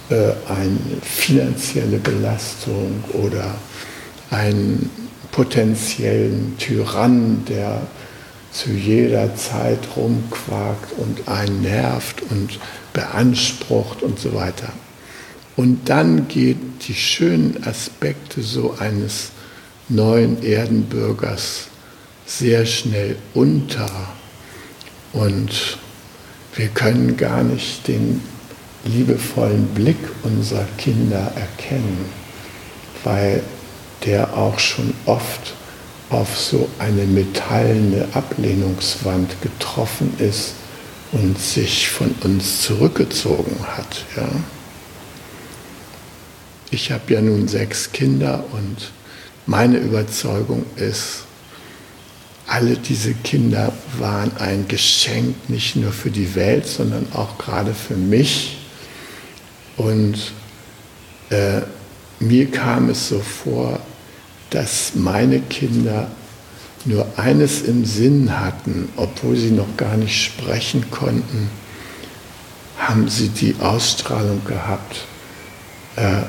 eine 0.09 1.01
finanzielle 1.01 1.97
Belastung 1.97 3.03
oder 3.13 3.55
einen 4.29 4.89
potenziellen 5.31 6.57
Tyrann, 6.57 7.43
der 7.47 7.81
zu 8.51 8.71
jeder 8.71 9.35
Zeit 9.35 9.79
rumquakt 9.95 10.93
und 10.97 11.27
einen 11.27 11.61
nervt 11.61 12.23
und 12.29 12.59
beansprucht 12.93 14.01
und 14.01 14.19
so 14.19 14.33
weiter. 14.33 14.71
Und 15.55 15.89
dann 15.89 16.27
gehen 16.27 16.73
die 16.87 16.95
schönen 16.95 17.63
Aspekte 17.65 18.41
so 18.41 18.75
eines 18.79 19.31
neuen 19.89 20.41
Erdenbürgers 20.43 21.67
sehr 22.25 22.65
schnell 22.65 23.15
unter 23.33 23.89
und 25.13 25.77
wir 26.55 26.67
können 26.69 27.17
gar 27.17 27.43
nicht 27.43 27.87
den 27.87 28.21
liebevollen 28.87 29.67
Blick 29.67 29.97
unserer 30.23 30.65
Kinder 30.77 31.31
erkennen, 31.35 32.05
weil 33.03 33.43
der 34.05 34.35
auch 34.35 34.59
schon 34.59 34.93
oft 35.05 35.53
auf 36.09 36.37
so 36.37 36.69
eine 36.79 37.03
metallene 37.03 38.07
Ablehnungswand 38.13 39.41
getroffen 39.41 40.13
ist 40.19 40.53
und 41.11 41.37
sich 41.39 41.89
von 41.89 42.15
uns 42.23 42.61
zurückgezogen 42.61 43.55
hat. 43.75 44.05
Ja? 44.15 44.29
Ich 46.71 46.91
habe 46.91 47.13
ja 47.13 47.21
nun 47.21 47.47
sechs 47.47 47.91
Kinder 47.91 48.43
und 48.51 48.91
meine 49.45 49.77
Überzeugung 49.77 50.65
ist, 50.75 51.23
alle 52.45 52.77
diese 52.77 53.13
Kinder 53.13 53.73
waren 53.97 54.31
ein 54.37 54.67
Geschenk 54.69 55.49
nicht 55.49 55.75
nur 55.75 55.91
für 55.91 56.11
die 56.11 56.35
Welt, 56.35 56.65
sondern 56.65 57.07
auch 57.13 57.37
gerade 57.37 57.73
für 57.73 57.95
mich 57.95 58.56
und 59.77 60.15
äh, 61.29 61.61
mir 62.19 62.49
kam 62.49 62.89
es 62.89 63.09
so 63.09 63.19
vor, 63.19 63.79
dass 64.49 64.93
meine 64.95 65.39
Kinder 65.39 66.09
nur 66.85 67.05
eines 67.17 67.61
im 67.61 67.85
Sinn 67.85 68.39
hatten, 68.39 68.89
obwohl 68.95 69.35
sie 69.35 69.51
noch 69.51 69.77
gar 69.77 69.97
nicht 69.97 70.23
sprechen 70.23 70.89
konnten, 70.89 71.49
haben 72.77 73.09
sie 73.09 73.29
die 73.29 73.55
Ausstrahlung 73.59 74.43
gehabt. 74.45 75.05
Äh, 75.95 76.21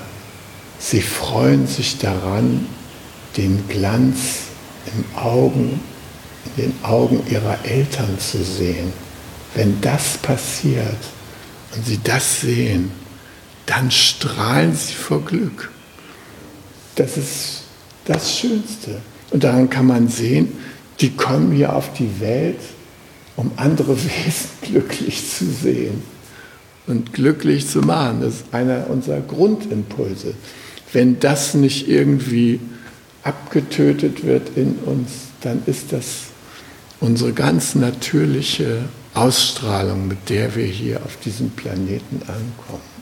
sie 0.78 1.00
freuen 1.00 1.66
sich 1.66 1.98
daran, 1.98 2.66
den 3.36 3.66
Glanz 3.68 4.48
im 4.86 5.04
Augen, 5.18 5.80
in 6.44 6.62
den 6.62 6.84
Augen 6.84 7.22
ihrer 7.30 7.64
Eltern 7.64 8.18
zu 8.18 8.42
sehen. 8.42 8.92
Wenn 9.54 9.80
das 9.80 10.18
passiert 10.18 10.98
und 11.74 11.86
sie 11.86 12.00
das 12.02 12.40
sehen, 12.40 12.90
dann 13.68 13.90
strahlen 13.90 14.74
sie 14.74 14.94
vor 14.94 15.22
Glück. 15.24 15.70
Das 16.96 17.16
ist 17.16 17.64
das 18.06 18.38
Schönste. 18.38 19.00
Und 19.30 19.44
daran 19.44 19.68
kann 19.68 19.86
man 19.86 20.08
sehen, 20.08 20.54
die 21.00 21.10
kommen 21.10 21.52
hier 21.52 21.76
auf 21.76 21.92
die 21.92 22.20
Welt, 22.20 22.58
um 23.36 23.52
andere 23.56 23.94
Wesen 24.02 24.48
glücklich 24.62 25.30
zu 25.30 25.44
sehen 25.44 26.02
und 26.86 27.12
glücklich 27.12 27.68
zu 27.68 27.80
machen. 27.80 28.22
Das 28.22 28.36
ist 28.36 28.44
einer 28.52 28.88
unserer 28.88 29.20
Grundimpulse. 29.20 30.34
Wenn 30.92 31.20
das 31.20 31.52
nicht 31.52 31.88
irgendwie 31.88 32.60
abgetötet 33.22 34.24
wird 34.24 34.56
in 34.56 34.76
uns, 34.86 35.10
dann 35.42 35.62
ist 35.66 35.92
das 35.92 36.28
unsere 37.00 37.34
ganz 37.34 37.74
natürliche 37.74 38.78
Ausstrahlung, 39.12 40.08
mit 40.08 40.30
der 40.30 40.56
wir 40.56 40.64
hier 40.64 41.02
auf 41.04 41.18
diesem 41.18 41.50
Planeten 41.50 42.22
ankommen. 42.22 42.97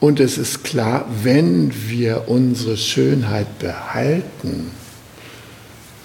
Und 0.00 0.20
es 0.20 0.38
ist 0.38 0.62
klar, 0.62 1.06
wenn 1.22 1.72
wir 1.88 2.28
unsere 2.28 2.76
Schönheit 2.76 3.58
behalten, 3.58 4.70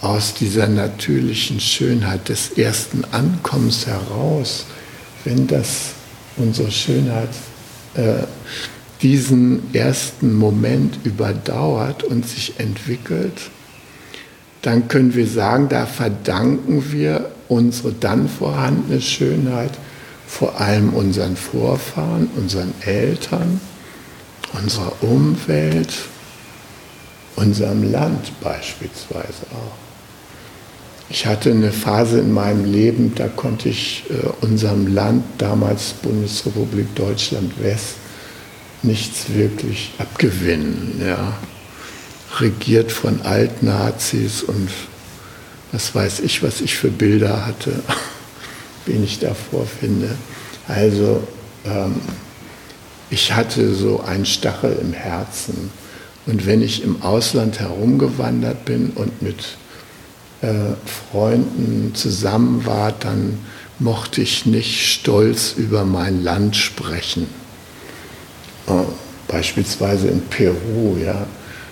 aus 0.01 0.33
dieser 0.33 0.67
natürlichen 0.67 1.59
Schönheit 1.59 2.27
des 2.27 2.57
ersten 2.57 3.05
Ankommens 3.11 3.87
heraus, 3.87 4.65
wenn 5.23 5.47
das 5.47 5.91
unsere 6.35 6.71
Schönheit, 6.71 7.29
äh, 7.93 8.23
diesen 9.01 9.73
ersten 9.73 10.33
Moment 10.33 10.97
überdauert 11.03 12.03
und 12.03 12.27
sich 12.27 12.59
entwickelt, 12.59 13.49
dann 14.61 14.87
können 14.87 15.13
wir 15.13 15.27
sagen, 15.27 15.69
da 15.69 15.85
verdanken 15.85 16.91
wir 16.91 17.31
unsere 17.47 17.93
dann 17.93 18.27
vorhandene 18.27 19.01
Schönheit 19.01 19.71
vor 20.27 20.59
allem 20.59 20.93
unseren 20.93 21.35
Vorfahren, 21.35 22.29
unseren 22.35 22.73
Eltern, 22.81 23.61
unserer 24.53 24.93
Umwelt, 25.01 25.93
unserem 27.35 27.91
Land 27.91 28.31
beispielsweise 28.41 29.43
auch. 29.51 29.83
Ich 31.09 31.25
hatte 31.25 31.51
eine 31.51 31.71
Phase 31.71 32.19
in 32.19 32.31
meinem 32.31 32.65
Leben, 32.65 33.13
da 33.15 33.27
konnte 33.27 33.69
ich 33.69 34.03
äh, 34.09 34.45
unserem 34.45 34.93
Land, 34.93 35.23
damals 35.37 35.93
Bundesrepublik 35.93 36.95
Deutschland 36.95 37.61
West, 37.61 37.95
nichts 38.81 39.33
wirklich 39.33 39.91
abgewinnen. 39.97 41.01
Ja. 41.05 41.37
Regiert 42.39 42.91
von 42.91 43.21
Altnazis 43.21 44.41
und 44.41 44.69
was 45.71 45.93
weiß 45.93 46.21
ich, 46.21 46.41
was 46.41 46.61
ich 46.61 46.75
für 46.75 46.89
Bilder 46.89 47.45
hatte, 47.45 47.73
wen 48.85 49.03
ich 49.03 49.19
davor 49.19 49.65
finde. 49.65 50.09
Also 50.67 51.27
ähm, 51.65 51.95
ich 53.09 53.33
hatte 53.33 53.73
so 53.73 54.01
einen 54.01 54.25
Stachel 54.25 54.77
im 54.81 54.93
Herzen. 54.93 55.71
Und 56.25 56.45
wenn 56.45 56.61
ich 56.61 56.83
im 56.83 57.01
Ausland 57.01 57.59
herumgewandert 57.59 58.65
bin 58.65 58.91
und 58.95 59.21
mit 59.21 59.57
äh, 60.41 60.73
Freunden 60.85 61.93
zusammen 61.95 62.65
war, 62.65 62.91
dann 62.91 63.39
mochte 63.79 64.21
ich 64.21 64.45
nicht 64.45 64.89
stolz 64.89 65.53
über 65.57 65.83
mein 65.83 66.23
Land 66.23 66.55
sprechen. 66.55 67.27
Äh, 68.67 68.71
beispielsweise 69.27 70.07
in 70.07 70.21
Peru, 70.21 70.97
ja, 71.03 71.27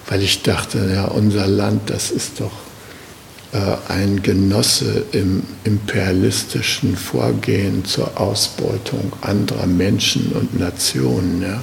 weil 0.08 0.22
ich 0.22 0.42
dachte, 0.42 0.92
ja, 0.94 1.06
unser 1.06 1.48
Land, 1.48 1.90
das 1.90 2.12
ist 2.12 2.40
doch 2.40 2.52
ein 3.90 4.24
Genosse 4.24 5.04
im 5.12 5.44
imperialistischen 5.66 6.96
Vorgehen 6.96 7.84
zur 7.84 8.20
Ausbeutung 8.20 9.12
anderer 9.22 9.68
Menschen 9.68 10.32
und 10.32 10.58
Nationen. 10.58 11.42
Ja. 11.42 11.62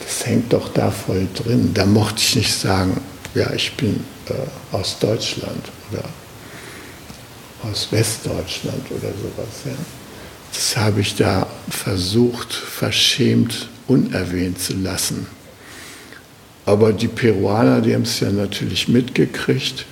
Das 0.00 0.26
hängt 0.26 0.52
doch 0.52 0.68
da 0.68 0.90
voll 0.90 1.26
drin. 1.34 1.70
Da 1.72 1.86
mochte 1.86 2.18
ich 2.18 2.36
nicht 2.36 2.52
sagen, 2.52 3.00
ja, 3.34 3.50
ich 3.54 3.74
bin 3.76 4.00
äh, 4.28 4.76
aus 4.76 4.98
Deutschland 4.98 5.70
oder 5.90 6.04
aus 7.62 7.88
Westdeutschland 7.90 8.90
oder 8.90 9.08
sowas. 9.08 9.62
Ja. 9.64 9.72
Das 10.52 10.76
habe 10.76 11.00
ich 11.00 11.14
da 11.14 11.46
versucht, 11.70 12.52
verschämt 12.52 13.68
unerwähnt 13.86 14.60
zu 14.60 14.74
lassen. 14.74 15.26
Aber 16.66 16.92
die 16.92 17.08
Peruaner, 17.08 17.80
die 17.80 17.94
haben 17.94 18.02
es 18.02 18.20
ja 18.20 18.30
natürlich 18.30 18.86
mitgekriegt 18.88 19.86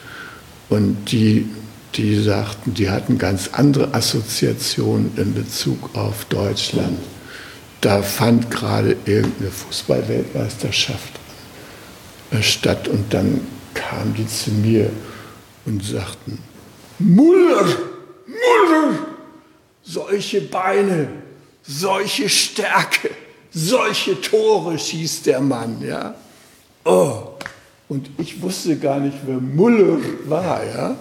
und 0.68 1.10
die, 1.10 1.48
die 1.94 2.20
sagten, 2.20 2.74
die 2.74 2.90
hatten 2.90 3.18
ganz 3.18 3.50
andere 3.52 3.94
Assoziationen 3.94 5.12
in 5.16 5.34
Bezug 5.34 5.94
auf 5.94 6.24
Deutschland. 6.26 6.98
Da 7.80 8.02
fand 8.02 8.50
gerade 8.50 8.96
irgendeine 9.04 9.50
Fußballweltmeisterschaft 9.50 11.12
statt 12.40 12.88
und 12.88 13.12
dann 13.14 13.40
kamen 13.74 14.14
die 14.14 14.26
zu 14.26 14.50
mir 14.50 14.90
und 15.64 15.84
sagten, 15.84 16.38
Muller, 16.98 17.64
Muller, 18.26 18.98
solche 19.82 20.40
Beine, 20.40 21.08
solche 21.62 22.28
Stärke, 22.28 23.10
solche 23.52 24.20
Tore 24.20 24.78
schießt 24.78 25.26
der 25.26 25.40
Mann, 25.40 25.80
ja. 25.86 26.14
Oh, 26.84 27.34
und 27.88 28.10
ich 28.18 28.42
wusste 28.42 28.76
gar 28.76 29.00
nicht, 29.00 29.16
wer 29.26 29.38
Muller 29.38 29.98
war, 30.26 30.60
ja. 30.64 30.96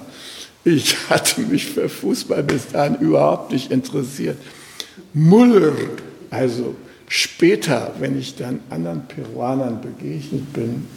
Ich 0.64 1.10
hatte 1.10 1.42
mich 1.42 1.66
für 1.66 1.88
Fußball 1.90 2.44
bis 2.44 2.68
dahin 2.68 2.96
überhaupt 2.96 3.52
nicht 3.52 3.72
interessiert. 3.72 4.38
Muller, 5.14 5.74
also 6.30 6.76
später, 7.08 7.94
wenn 8.00 8.20
ich 8.20 8.36
dann 8.36 8.60
anderen 8.70 9.08
Peruanern 9.08 9.82
begegnet 9.82 10.52
bin, 10.54 10.88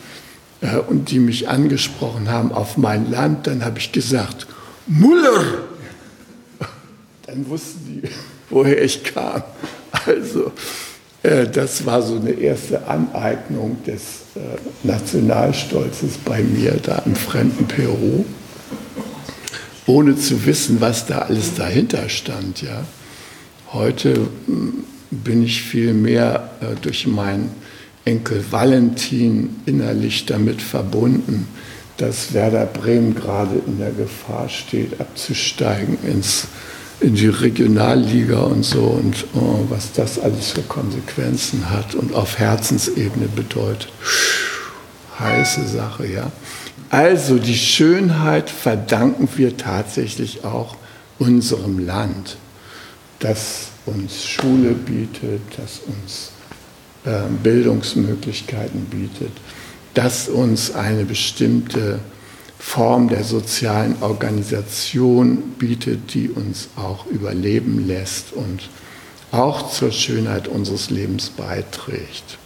äh, 0.61 0.77
und 0.79 1.11
die 1.11 1.19
mich 1.19 1.49
angesprochen 1.49 2.31
haben 2.31 2.53
auf 2.53 2.77
mein 2.77 3.11
Land, 3.11 3.47
dann 3.47 3.65
habe 3.65 3.79
ich 3.79 3.93
gesagt, 3.93 4.47
Muller. 4.87 5.45
Dann 7.27 7.49
wussten 7.49 8.03
die, 8.03 8.09
woher 8.51 8.83
ich 8.83 9.05
kam. 9.05 9.43
Also, 10.07 10.53
das 11.23 11.85
war 11.85 12.03
so 12.03 12.17
eine 12.17 12.31
erste 12.31 12.87
Aneignung 12.87 13.77
des 13.87 14.23
äh, 14.35 14.41
Nationalstolzes 14.87 16.19
bei 16.25 16.43
mir 16.43 16.79
da 16.83 17.03
im 17.05 17.15
fremden 17.15 17.67
Peru, 17.67 18.25
ohne 19.87 20.17
zu 20.17 20.47
wissen, 20.47 20.81
was 20.81 21.07
da 21.07 21.19
alles 21.19 21.55
dahinter 21.55 22.09
stand. 22.09 22.63
Ja. 22.63 22.85
Heute 23.73 24.15
hm, 24.47 24.85
bin 25.11 25.43
ich 25.43 25.63
viel 25.63 25.93
mehr 25.93 26.51
durch 26.81 27.07
mein 27.07 27.51
Enkel 28.05 28.45
Valentin 28.51 29.57
innerlich 29.67 30.27
damit 30.27 30.63
verbunden, 30.63 31.47
dass 31.99 32.33
Werder 32.33 32.65
Bremen 32.67 33.15
gerade 33.15 33.61
in 33.67 33.79
der 33.79 33.91
Gefahr 33.91 34.49
steht, 34.49 35.01
abzusteigen 35.01 35.99
ins, 36.03 36.47
in 37.01 37.15
die 37.15 37.29
Regionalliga 37.29 38.41
und 38.41 38.65
so 38.65 38.81
und 38.81 39.25
oh, 39.35 39.65
was 39.69 39.93
das 39.93 40.19
alles 40.19 40.51
für 40.51 40.63
Konsequenzen 40.63 41.71
hat 41.71 41.95
und 41.95 42.15
auf 42.15 42.39
Herzensebene 42.39 43.27
bedeutet. 43.29 43.93
Heiße 45.19 45.67
Sache, 45.67 46.07
ja. 46.07 46.31
Also 46.91 47.39
die 47.39 47.57
Schönheit 47.57 48.51
verdanken 48.51 49.29
wir 49.37 49.57
tatsächlich 49.57 50.45
auch 50.45 50.77
unserem 51.19 51.79
Land, 51.79 52.37
das 53.21 53.69
uns 53.87 54.27
Schule 54.27 54.73
bietet, 54.73 55.41
das 55.57 55.81
uns 55.87 56.33
ähm, 57.07 57.39
Bildungsmöglichkeiten 57.43 58.87
bietet, 58.87 59.33
das 59.95 60.29
uns 60.29 60.75
eine 60.75 61.05
bestimmte 61.05 62.01
Form 62.61 63.09
der 63.09 63.25
sozialen 63.25 63.97
Organisation 64.03 65.55
bietet, 65.59 66.13
die 66.13 66.29
uns 66.29 66.69
auch 66.77 67.07
überleben 67.07 67.87
lässt 67.87 68.35
und 68.35 68.69
auch 69.33 69.73
zur 69.73 69.91
Schönheit 69.91 70.47
unseres 70.47 70.91
Lebens 70.91 71.31
beiträgt. 71.31 72.39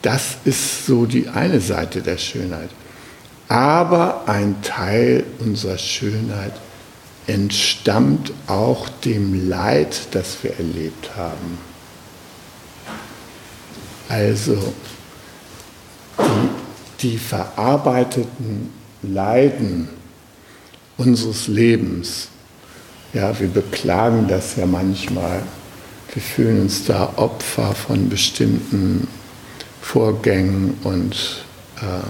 Das 0.00 0.36
ist 0.44 0.86
so 0.86 1.06
die 1.06 1.28
eine 1.28 1.60
Seite 1.60 2.02
der 2.02 2.18
Schönheit. 2.18 2.70
Aber 3.48 4.28
ein 4.28 4.62
Teil 4.62 5.24
unserer 5.40 5.76
Schönheit 5.76 6.54
entstammt 7.26 8.32
auch 8.46 8.88
dem 9.04 9.48
Leid, 9.48 10.08
das 10.12 10.42
wir 10.42 10.56
erlebt 10.56 11.16
haben. 11.16 11.58
Also 14.08 14.72
die, 16.18 17.08
die 17.08 17.18
verarbeiteten 17.18 18.81
Leiden 19.02 19.88
unseres 20.96 21.48
Lebens, 21.48 22.28
ja, 23.12 23.38
wir 23.38 23.48
beklagen 23.48 24.26
das 24.28 24.56
ja 24.56 24.66
manchmal. 24.66 25.42
Wir 26.12 26.22
fühlen 26.22 26.62
uns 26.62 26.84
da 26.84 27.12
Opfer 27.16 27.74
von 27.74 28.08
bestimmten 28.08 29.06
Vorgängen 29.80 30.74
und 30.82 31.44
äh, 31.76 32.02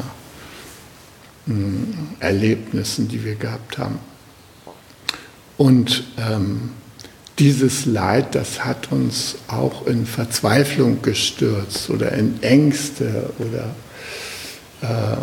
Erlebnissen, 2.21 3.09
die 3.09 3.25
wir 3.25 3.35
gehabt 3.35 3.79
haben. 3.79 3.99
Und 5.57 6.05
ähm, 6.19 6.71
dieses 7.39 7.87
Leid, 7.87 8.35
das 8.35 8.65
hat 8.65 8.93
uns 8.93 9.37
auch 9.49 9.87
in 9.87 10.07
Verzweiflung 10.07 11.03
gestürzt 11.03 11.91
oder 11.91 12.13
in 12.13 12.41
Ängste 12.43 13.33
oder 13.39 13.75
äh, 14.83 15.17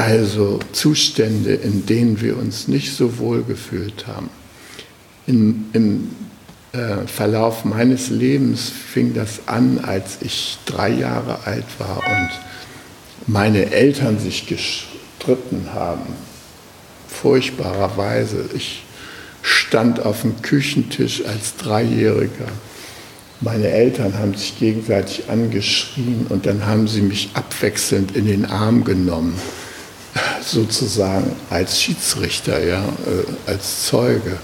also 0.00 0.60
Zustände, 0.72 1.54
in 1.54 1.84
denen 1.84 2.20
wir 2.20 2.38
uns 2.38 2.68
nicht 2.68 2.96
so 2.96 3.18
wohl 3.18 3.42
gefühlt 3.42 4.06
haben. 4.06 4.30
In, 5.26 5.66
Im 5.74 6.08
äh, 6.72 7.06
Verlauf 7.06 7.64
meines 7.64 8.08
Lebens 8.08 8.70
fing 8.70 9.12
das 9.12 9.40
an, 9.46 9.78
als 9.78 10.18
ich 10.22 10.58
drei 10.64 10.88
Jahre 10.88 11.44
alt 11.44 11.66
war 11.78 11.98
und 11.98 12.30
meine 13.26 13.72
Eltern 13.72 14.18
sich 14.18 14.46
gestritten 14.46 15.68
haben. 15.74 16.06
Furchtbarerweise. 17.08 18.48
Ich 18.54 18.84
stand 19.42 20.00
auf 20.00 20.22
dem 20.22 20.40
Küchentisch 20.40 21.24
als 21.26 21.56
Dreijähriger. 21.56 22.48
Meine 23.42 23.68
Eltern 23.68 24.18
haben 24.18 24.34
sich 24.34 24.58
gegenseitig 24.58 25.28
angeschrien 25.28 26.26
und 26.28 26.46
dann 26.46 26.66
haben 26.66 26.88
sie 26.88 27.02
mich 27.02 27.30
abwechselnd 27.34 28.16
in 28.16 28.26
den 28.26 28.44
Arm 28.46 28.84
genommen, 28.84 29.34
sozusagen 30.44 31.32
als 31.50 31.80
Schiedsrichter, 31.80 32.64
ja, 32.64 32.84
äh, 32.84 33.50
als 33.50 33.86
Zeuge. 33.86 34.38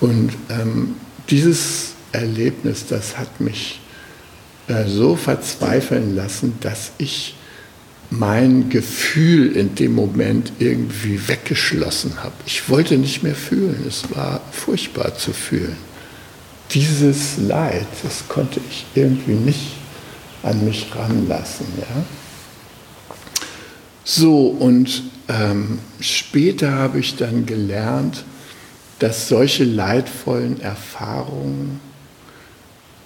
Und 0.00 0.32
ähm, 0.50 0.96
dieses 1.30 1.92
Erlebnis, 2.12 2.86
das 2.86 3.18
hat 3.18 3.40
mich 3.40 3.80
äh, 4.68 4.86
so 4.86 5.16
verzweifeln 5.16 6.14
lassen, 6.14 6.54
dass 6.60 6.92
ich 6.98 7.34
mein 8.10 8.68
Gefühl 8.68 9.56
in 9.56 9.74
dem 9.74 9.94
Moment 9.94 10.52
irgendwie 10.58 11.28
weggeschlossen 11.28 12.22
habe. 12.22 12.34
Ich 12.46 12.68
wollte 12.68 12.96
nicht 12.96 13.22
mehr 13.22 13.34
fühlen. 13.34 13.84
Es 13.88 14.04
war 14.14 14.40
furchtbar 14.52 15.16
zu 15.16 15.32
fühlen. 15.32 15.76
Dieses 16.70 17.38
Leid, 17.38 17.86
das 18.02 18.28
konnte 18.28 18.60
ich 18.70 18.86
irgendwie 18.94 19.32
nicht 19.32 19.72
an 20.42 20.64
mich 20.64 20.86
ranlassen. 20.94 21.66
Ja? 21.78 22.04
So, 24.04 24.48
und 24.48 25.02
ähm, 25.28 25.78
später 26.00 26.72
habe 26.72 26.98
ich 26.98 27.16
dann 27.16 27.46
gelernt, 27.46 28.24
dass 28.98 29.28
solche 29.28 29.64
leidvollen 29.64 30.60
Erfahrungen, 30.60 31.80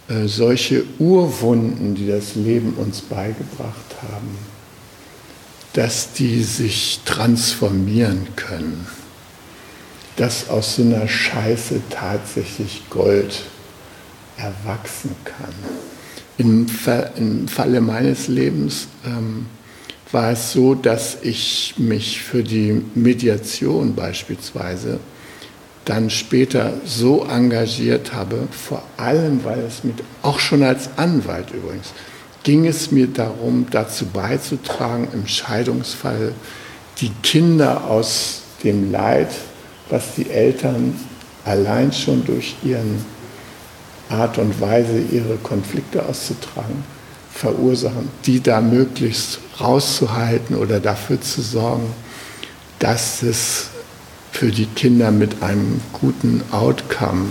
äh, 0.08 0.26
solche 0.26 0.84
Urwunden, 0.98 1.94
die 1.94 2.08
das 2.08 2.34
Leben 2.34 2.74
uns 2.74 3.00
beigebracht 3.00 3.96
haben, 4.02 4.36
dass 5.72 6.12
die 6.12 6.42
sich 6.42 7.00
transformieren 7.04 8.26
können, 8.34 8.86
dass 10.16 10.48
aus 10.48 10.76
so 10.76 10.82
einer 10.82 11.06
Scheiße 11.06 11.80
tatsächlich 11.90 12.82
Gold 12.90 13.44
erwachsen 14.36 15.14
kann. 15.24 15.54
Im, 16.38 16.66
im 17.16 17.48
Falle 17.48 17.80
meines 17.80 18.28
Lebens 18.28 18.88
ähm, 19.04 19.46
war 20.12 20.32
es 20.32 20.52
so, 20.52 20.74
dass 20.74 21.18
ich 21.22 21.74
mich 21.76 22.22
für 22.22 22.42
die 22.42 22.82
Mediation 22.94 23.94
beispielsweise 23.94 25.00
dann 25.84 26.10
später 26.10 26.74
so 26.84 27.24
engagiert 27.24 28.12
habe, 28.12 28.48
vor 28.50 28.82
allem 28.96 29.42
weil 29.44 29.60
es 29.60 29.84
mit, 29.84 29.96
auch 30.22 30.38
schon 30.38 30.62
als 30.62 30.90
Anwalt 30.96 31.50
übrigens, 31.52 31.92
ging 32.42 32.66
es 32.66 32.90
mir 32.90 33.06
darum, 33.06 33.66
dazu 33.70 34.06
beizutragen, 34.06 35.08
im 35.12 35.26
Scheidungsfall 35.26 36.32
die 37.00 37.10
Kinder 37.22 37.84
aus 37.84 38.42
dem 38.64 38.92
Leid, 38.92 39.30
was 39.88 40.14
die 40.16 40.30
Eltern 40.30 40.94
allein 41.44 41.92
schon 41.92 42.24
durch 42.24 42.56
ihren 42.62 43.04
Art 44.10 44.38
und 44.38 44.60
Weise, 44.60 45.00
ihre 45.10 45.36
Konflikte 45.36 46.04
auszutragen, 46.04 46.84
verursachen, 47.40 48.08
die 48.26 48.42
da 48.42 48.60
möglichst 48.60 49.38
rauszuhalten 49.60 50.56
oder 50.56 50.80
dafür 50.80 51.20
zu 51.20 51.40
sorgen, 51.40 51.92
dass 52.80 53.22
es 53.22 53.68
für 54.32 54.50
die 54.50 54.66
Kinder 54.66 55.10
mit 55.10 55.42
einem 55.42 55.80
guten 55.92 56.42
Outcome 56.50 57.26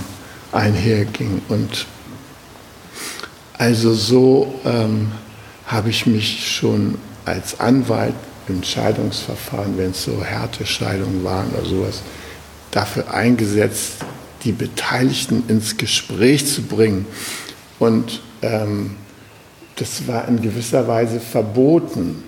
einherging. 0.51 1.41
Und 1.49 1.85
also 3.57 3.93
so 3.93 4.59
ähm, 4.65 5.11
habe 5.65 5.89
ich 5.89 6.05
mich 6.05 6.55
schon 6.55 6.97
als 7.25 7.59
Anwalt 7.59 8.15
im 8.47 8.63
Scheidungsverfahren, 8.63 9.77
wenn 9.77 9.91
es 9.91 10.05
so 10.05 10.23
Härtescheidungen 10.23 11.23
waren 11.25 11.51
oder 11.51 11.65
sowas, 11.65 12.01
dafür 12.71 13.13
eingesetzt, 13.13 13.95
die 14.45 14.53
Beteiligten 14.53 15.43
ins 15.49 15.75
Gespräch 15.75 16.45
zu 16.45 16.61
bringen. 16.61 17.05
Und 17.79 18.21
ähm, 18.41 18.95
das 19.77 20.07
war 20.07 20.27
in 20.27 20.41
gewisser 20.41 20.87
Weise 20.87 21.19
verboten. 21.19 22.23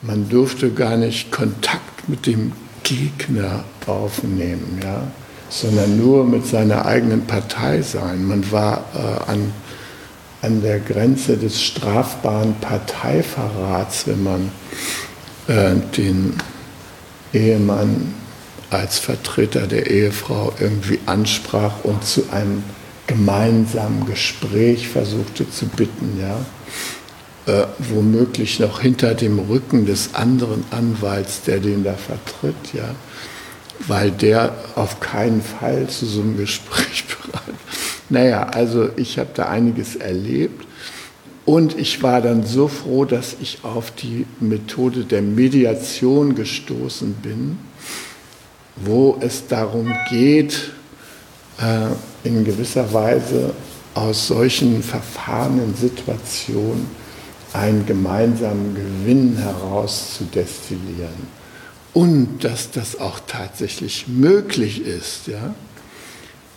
Man 0.00 0.28
durfte 0.28 0.70
gar 0.70 0.96
nicht 0.96 1.30
Kontakt 1.30 2.08
mit 2.08 2.26
dem 2.26 2.52
Gegner 2.82 3.64
aufnehmen, 3.86 4.80
ja, 4.82 5.02
sondern 5.48 5.96
nur 5.96 6.24
mit 6.24 6.46
seiner 6.46 6.86
eigenen 6.86 7.26
Partei 7.26 7.82
sein. 7.82 8.26
Man 8.26 8.50
war 8.50 8.84
äh, 8.94 9.30
an, 9.30 9.52
an 10.40 10.62
der 10.62 10.80
Grenze 10.80 11.36
des 11.36 11.62
strafbaren 11.62 12.54
Parteiverrats, 12.60 14.06
wenn 14.06 14.22
man 14.22 14.50
äh, 15.46 15.74
den 15.96 16.34
Ehemann 17.32 18.14
als 18.70 18.98
Vertreter 18.98 19.66
der 19.66 19.90
Ehefrau 19.90 20.54
irgendwie 20.58 20.98
ansprach 21.04 21.84
und 21.84 22.02
zu 22.02 22.24
einem 22.32 22.64
gemeinsamen 23.06 24.06
Gespräch 24.06 24.88
versuchte 24.88 25.48
zu 25.50 25.66
bitten, 25.66 26.18
ja 26.18 26.38
äh, 27.46 27.64
womöglich 27.78 28.60
noch 28.60 28.80
hinter 28.80 29.14
dem 29.14 29.38
Rücken 29.38 29.86
des 29.86 30.14
anderen 30.14 30.64
Anwalts, 30.70 31.42
der 31.42 31.58
den 31.58 31.82
da 31.82 31.94
vertritt, 31.94 32.72
ja, 32.72 32.94
weil 33.88 34.12
der 34.12 34.54
auf 34.76 35.00
keinen 35.00 35.42
Fall 35.42 35.88
zu 35.88 36.06
so 36.06 36.20
einem 36.20 36.36
Gespräch 36.38 37.04
bereit. 37.06 37.56
Naja, 38.08 38.44
also 38.44 38.90
ich 38.96 39.18
habe 39.18 39.30
da 39.34 39.48
einiges 39.48 39.96
erlebt 39.96 40.66
und 41.44 41.76
ich 41.76 42.02
war 42.02 42.20
dann 42.20 42.46
so 42.46 42.68
froh, 42.68 43.04
dass 43.04 43.36
ich 43.40 43.58
auf 43.64 43.90
die 43.90 44.26
Methode 44.38 45.04
der 45.04 45.22
Mediation 45.22 46.34
gestoßen 46.36 47.14
bin, 47.14 47.58
wo 48.76 49.18
es 49.20 49.48
darum 49.48 49.92
geht, 50.10 50.70
äh, 51.60 51.88
in 52.28 52.44
gewisser 52.44 52.92
Weise 52.92 53.52
aus 53.94 54.28
solchen 54.28 54.82
verfahrenen 54.82 55.74
Situationen 55.74 57.01
einen 57.52 57.86
gemeinsamen 57.86 58.74
Gewinn 58.74 59.36
heraus 59.36 60.16
zu 60.16 60.24
destillieren. 60.24 61.42
Und 61.92 62.42
dass 62.44 62.70
das 62.70 62.98
auch 62.98 63.20
tatsächlich 63.26 64.08
möglich 64.08 64.84
ist. 64.86 65.26
Ja? 65.26 65.54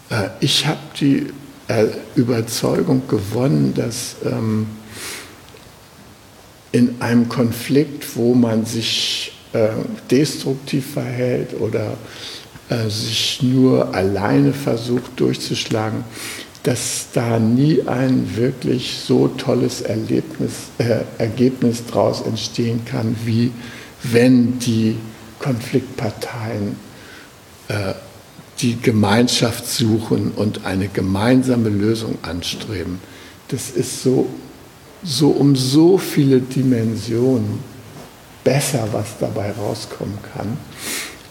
Äh, 0.09 0.29
ich 0.39 0.65
habe 0.65 0.79
die 0.99 1.27
äh, 1.67 1.87
Überzeugung 2.15 3.07
gewonnen, 3.07 3.73
dass 3.73 4.15
ähm, 4.23 4.67
in 6.71 7.01
einem 7.01 7.27
Konflikt, 7.29 8.15
wo 8.15 8.33
man 8.33 8.65
sich 8.65 9.33
äh, 9.53 9.69
destruktiv 10.09 10.93
verhält 10.93 11.59
oder 11.59 11.97
sich 12.87 13.43
nur 13.43 13.93
alleine 13.93 14.51
versucht 14.51 15.19
durchzuschlagen, 15.19 16.03
dass 16.65 17.09
da 17.13 17.37
nie 17.37 17.83
ein 17.85 18.35
wirklich 18.35 18.97
so 19.05 19.27
tolles 19.27 19.81
Erlebnis, 19.81 20.53
äh, 20.79 21.01
Ergebnis 21.19 21.83
daraus 21.85 22.21
entstehen 22.21 22.83
kann, 22.85 23.15
wie 23.23 23.51
wenn 24.01 24.57
die 24.57 24.95
Konfliktparteien 25.37 26.75
äh, 27.67 27.93
die 28.61 28.81
Gemeinschaft 28.81 29.67
suchen 29.67 30.31
und 30.35 30.65
eine 30.65 30.87
gemeinsame 30.87 31.69
Lösung 31.69 32.17
anstreben. 32.23 32.99
Das 33.49 33.69
ist 33.69 34.01
so, 34.01 34.27
so 35.03 35.29
um 35.29 35.55
so 35.55 35.99
viele 35.99 36.39
Dimensionen 36.39 37.59
besser, 38.43 38.87
was 38.91 39.19
dabei 39.19 39.51
rauskommen 39.51 40.17
kann, 40.33 40.57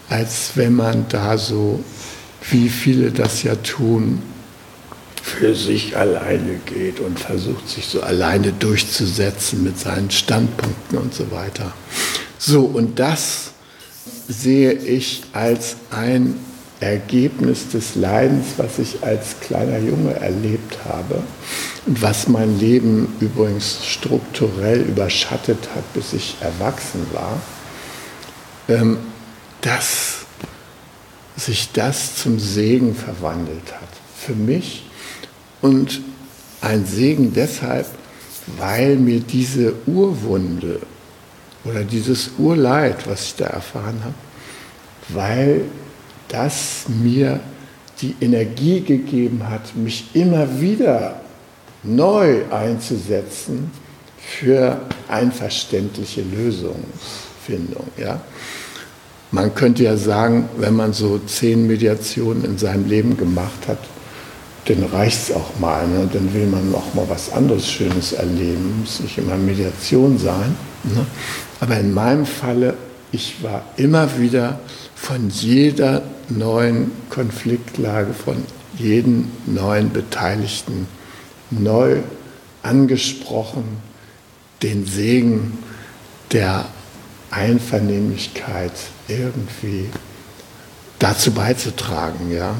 als 0.07 0.51
wenn 0.55 0.75
man 0.75 1.07
da 1.09 1.37
so, 1.37 1.83
wie 2.51 2.69
viele 2.69 3.11
das 3.11 3.43
ja 3.43 3.55
tun, 3.55 4.21
für 5.37 5.53
sich 5.53 5.97
alleine 5.97 6.59
geht 6.65 6.99
und 6.99 7.19
versucht, 7.19 7.67
sich 7.67 7.85
so 7.85 8.01
alleine 8.01 8.53
durchzusetzen 8.53 9.63
mit 9.63 9.77
seinen 9.77 10.09
Standpunkten 10.09 10.97
und 10.97 11.13
so 11.13 11.29
weiter. 11.31 11.73
So, 12.37 12.61
und 12.61 12.99
das 12.99 13.51
sehe 14.27 14.71
ich 14.71 15.23
als 15.33 15.75
ein 15.91 16.39
Ergebnis 16.79 17.69
des 17.69 17.95
Leidens, 17.95 18.45
was 18.57 18.79
ich 18.79 19.03
als 19.03 19.39
kleiner 19.41 19.79
Junge 19.79 20.13
erlebt 20.13 20.77
habe 20.85 21.23
und 21.85 22.01
was 22.01 22.27
mein 22.27 22.59
Leben 22.59 23.13
übrigens 23.19 23.85
strukturell 23.85 24.81
überschattet 24.81 25.69
hat, 25.75 25.93
bis 25.93 26.13
ich 26.13 26.35
erwachsen 26.41 27.05
war, 27.13 27.41
ähm, 28.67 28.97
dass 29.61 30.25
sich 31.37 31.71
das 31.73 32.15
zum 32.17 32.39
Segen 32.39 32.95
verwandelt 32.95 33.73
hat. 33.73 33.89
Für 34.17 34.33
mich 34.33 34.83
und 35.65 36.01
ein 36.61 36.85
Segen 36.85 37.33
deshalb, 37.33 37.87
weil 38.59 38.97
mir 38.97 39.19
diese 39.19 39.73
Urwunde 39.87 40.79
oder 41.63 41.83
dieses 41.83 42.31
Urleid, 42.37 43.07
was 43.07 43.23
ich 43.23 43.35
da 43.35 43.45
erfahren 43.45 43.99
habe, 44.03 44.13
weil 45.09 45.61
das 46.27 46.85
mir 46.87 47.39
die 48.01 48.15
Energie 48.21 48.81
gegeben 48.81 49.49
hat, 49.49 49.75
mich 49.75 50.05
immer 50.13 50.61
wieder 50.61 51.19
neu 51.81 52.43
einzusetzen 52.51 53.71
für 54.19 54.81
einverständliche 55.07 56.21
Lösungsfindung. 56.21 57.87
Ja? 57.97 58.21
Man 59.31 59.55
könnte 59.55 59.83
ja 59.83 59.97
sagen, 59.97 60.47
wenn 60.57 60.75
man 60.75 60.93
so 60.93 61.19
zehn 61.25 61.65
Mediationen 61.65 62.45
in 62.45 62.57
seinem 62.59 62.87
Leben 62.87 63.17
gemacht 63.17 63.67
hat, 63.67 63.79
dann 64.65 64.83
reicht 64.83 65.29
es 65.29 65.35
auch 65.35 65.59
mal. 65.59 65.87
Ne? 65.87 66.09
Dann 66.11 66.33
will 66.33 66.47
man 66.47 66.73
auch 66.73 66.93
mal 66.93 67.05
was 67.07 67.31
anderes 67.31 67.69
Schönes 67.69 68.13
erleben. 68.13 68.79
Muss 68.81 68.99
nicht 68.99 69.17
immer 69.17 69.35
Mediation 69.35 70.17
sein. 70.17 70.55
Ne? 70.83 71.05
Aber 71.59 71.77
in 71.79 71.93
meinem 71.93 72.25
Falle, 72.25 72.75
ich 73.11 73.41
war 73.43 73.63
immer 73.77 74.19
wieder 74.19 74.59
von 74.95 75.29
jeder 75.29 76.01
neuen 76.29 76.91
Konfliktlage, 77.09 78.13
von 78.13 78.37
jedem 78.77 79.31
neuen 79.45 79.91
Beteiligten 79.91 80.87
neu 81.51 81.97
angesprochen, 82.63 83.63
den 84.63 84.85
Segen 84.85 85.59
der 86.31 86.65
Einvernehmlichkeit 87.29 88.71
irgendwie 89.07 89.89
dazu 90.99 91.31
beizutragen, 91.31 92.31
ja. 92.31 92.55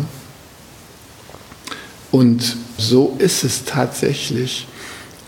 Und 2.16 2.56
so 2.78 3.14
ist 3.18 3.44
es 3.44 3.66
tatsächlich, 3.66 4.68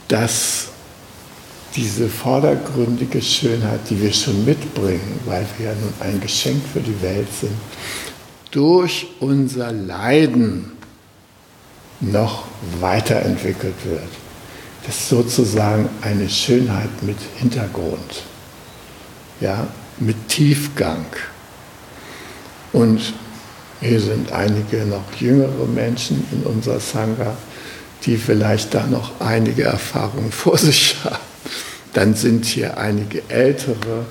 dass 0.07 0.69
diese 1.75 2.07
vordergründige 2.07 3.21
Schönheit, 3.21 3.81
die 3.89 4.01
wir 4.01 4.13
schon 4.13 4.45
mitbringen, 4.45 5.19
weil 5.25 5.45
wir 5.57 5.65
ja 5.65 5.73
nun 5.73 5.93
ein 5.99 6.21
Geschenk 6.21 6.61
für 6.71 6.79
die 6.79 7.01
Welt 7.01 7.27
sind, 7.41 7.57
durch 8.51 9.07
unser 9.19 9.73
Leiden 9.73 10.71
noch 11.99 12.45
weiterentwickelt 12.79 13.75
wird. 13.83 14.07
Das 14.85 14.95
ist 14.95 15.09
sozusagen 15.09 15.89
eine 16.01 16.29
Schönheit 16.29 17.03
mit 17.03 17.17
Hintergrund, 17.35 18.23
ja, 19.41 19.67
mit 19.99 20.29
Tiefgang. 20.29 21.05
Und 22.71 23.13
hier 23.81 23.99
sind 23.99 24.31
einige 24.31 24.85
noch 24.85 25.03
jüngere 25.19 25.65
Menschen 25.67 26.25
in 26.31 26.43
unserer 26.43 26.79
Sangha, 26.79 27.37
die 28.05 28.17
vielleicht 28.17 28.73
da 28.73 28.87
noch 28.87 29.19
einige 29.19 29.63
Erfahrungen 29.63 30.31
vor 30.31 30.57
sich 30.57 30.97
haben. 31.03 31.17
Dann 31.93 32.13
sind 32.15 32.45
hier 32.45 32.77
einige 32.77 33.23
ältere, 33.29 34.05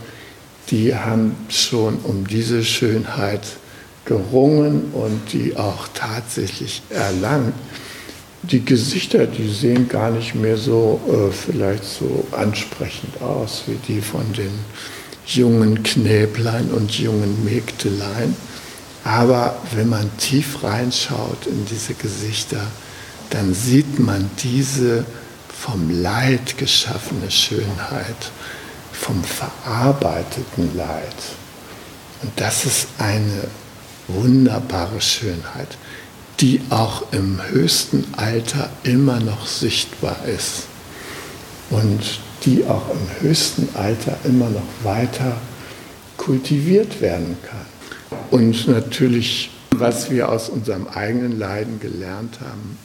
die 0.70 0.94
haben 0.94 1.36
schon 1.48 1.96
um 1.98 2.26
diese 2.26 2.64
Schönheit 2.64 3.42
gerungen 4.04 4.92
und 4.92 5.32
die 5.32 5.56
auch 5.56 5.88
tatsächlich 5.94 6.82
erlangt. 6.90 7.54
Die 8.42 8.64
Gesichter, 8.64 9.26
die 9.26 9.48
sehen 9.48 9.88
gar 9.88 10.10
nicht 10.10 10.34
mehr 10.34 10.56
so 10.56 11.00
äh, 11.08 11.32
vielleicht 11.32 11.84
so 11.84 12.24
ansprechend 12.30 13.20
aus 13.20 13.64
wie 13.66 13.78
die 13.88 14.00
von 14.00 14.32
den 14.32 14.52
jungen 15.26 15.82
Knäblein 15.82 16.70
und 16.70 16.92
jungen 16.92 17.44
Mägdelein. 17.44 18.36
Aber 19.06 19.56
wenn 19.72 19.88
man 19.88 20.10
tief 20.16 20.64
reinschaut 20.64 21.46
in 21.46 21.64
diese 21.64 21.94
Gesichter, 21.94 22.60
dann 23.30 23.54
sieht 23.54 24.00
man 24.00 24.28
diese 24.42 25.06
vom 25.48 26.02
Leid 26.02 26.58
geschaffene 26.58 27.30
Schönheit, 27.30 28.32
vom 28.92 29.22
verarbeiteten 29.22 30.76
Leid. 30.76 31.14
Und 32.22 32.32
das 32.34 32.64
ist 32.64 32.88
eine 32.98 33.44
wunderbare 34.08 35.00
Schönheit, 35.00 35.78
die 36.40 36.60
auch 36.70 37.12
im 37.12 37.40
höchsten 37.50 38.12
Alter 38.16 38.70
immer 38.82 39.20
noch 39.20 39.46
sichtbar 39.46 40.16
ist 40.26 40.64
und 41.70 42.18
die 42.44 42.64
auch 42.64 42.90
im 42.90 43.22
höchsten 43.22 43.68
Alter 43.76 44.18
immer 44.24 44.50
noch 44.50 44.66
weiter 44.82 45.36
kultiviert 46.16 47.00
werden 47.00 47.36
kann. 47.48 47.65
Und 48.30 48.68
natürlich, 48.68 49.50
was 49.70 50.10
wir 50.10 50.28
aus 50.28 50.48
unserem 50.48 50.86
eigenen 50.86 51.38
Leiden 51.38 51.80
gelernt 51.80 52.38
haben, 52.40 52.78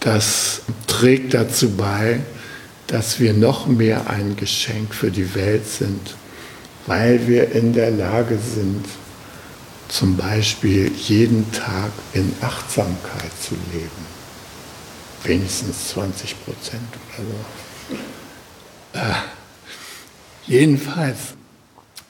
das 0.00 0.62
trägt 0.86 1.34
dazu 1.34 1.76
bei, 1.76 2.20
dass 2.86 3.20
wir 3.20 3.34
noch 3.34 3.66
mehr 3.66 4.08
ein 4.10 4.36
Geschenk 4.36 4.94
für 4.94 5.10
die 5.10 5.34
Welt 5.34 5.66
sind, 5.66 6.16
weil 6.86 7.26
wir 7.28 7.52
in 7.52 7.72
der 7.72 7.90
Lage 7.90 8.38
sind, 8.38 8.84
zum 9.88 10.16
Beispiel 10.16 10.90
jeden 10.96 11.50
Tag 11.52 11.90
in 12.12 12.32
Achtsamkeit 12.40 13.32
zu 13.40 13.54
leben. 13.72 14.20
Wenigstens 15.24 15.88
20 15.88 16.44
Prozent 16.44 16.88
oder 17.18 17.26
so. 17.28 18.98
Äh, 18.98 19.14
jedenfalls 20.46 21.34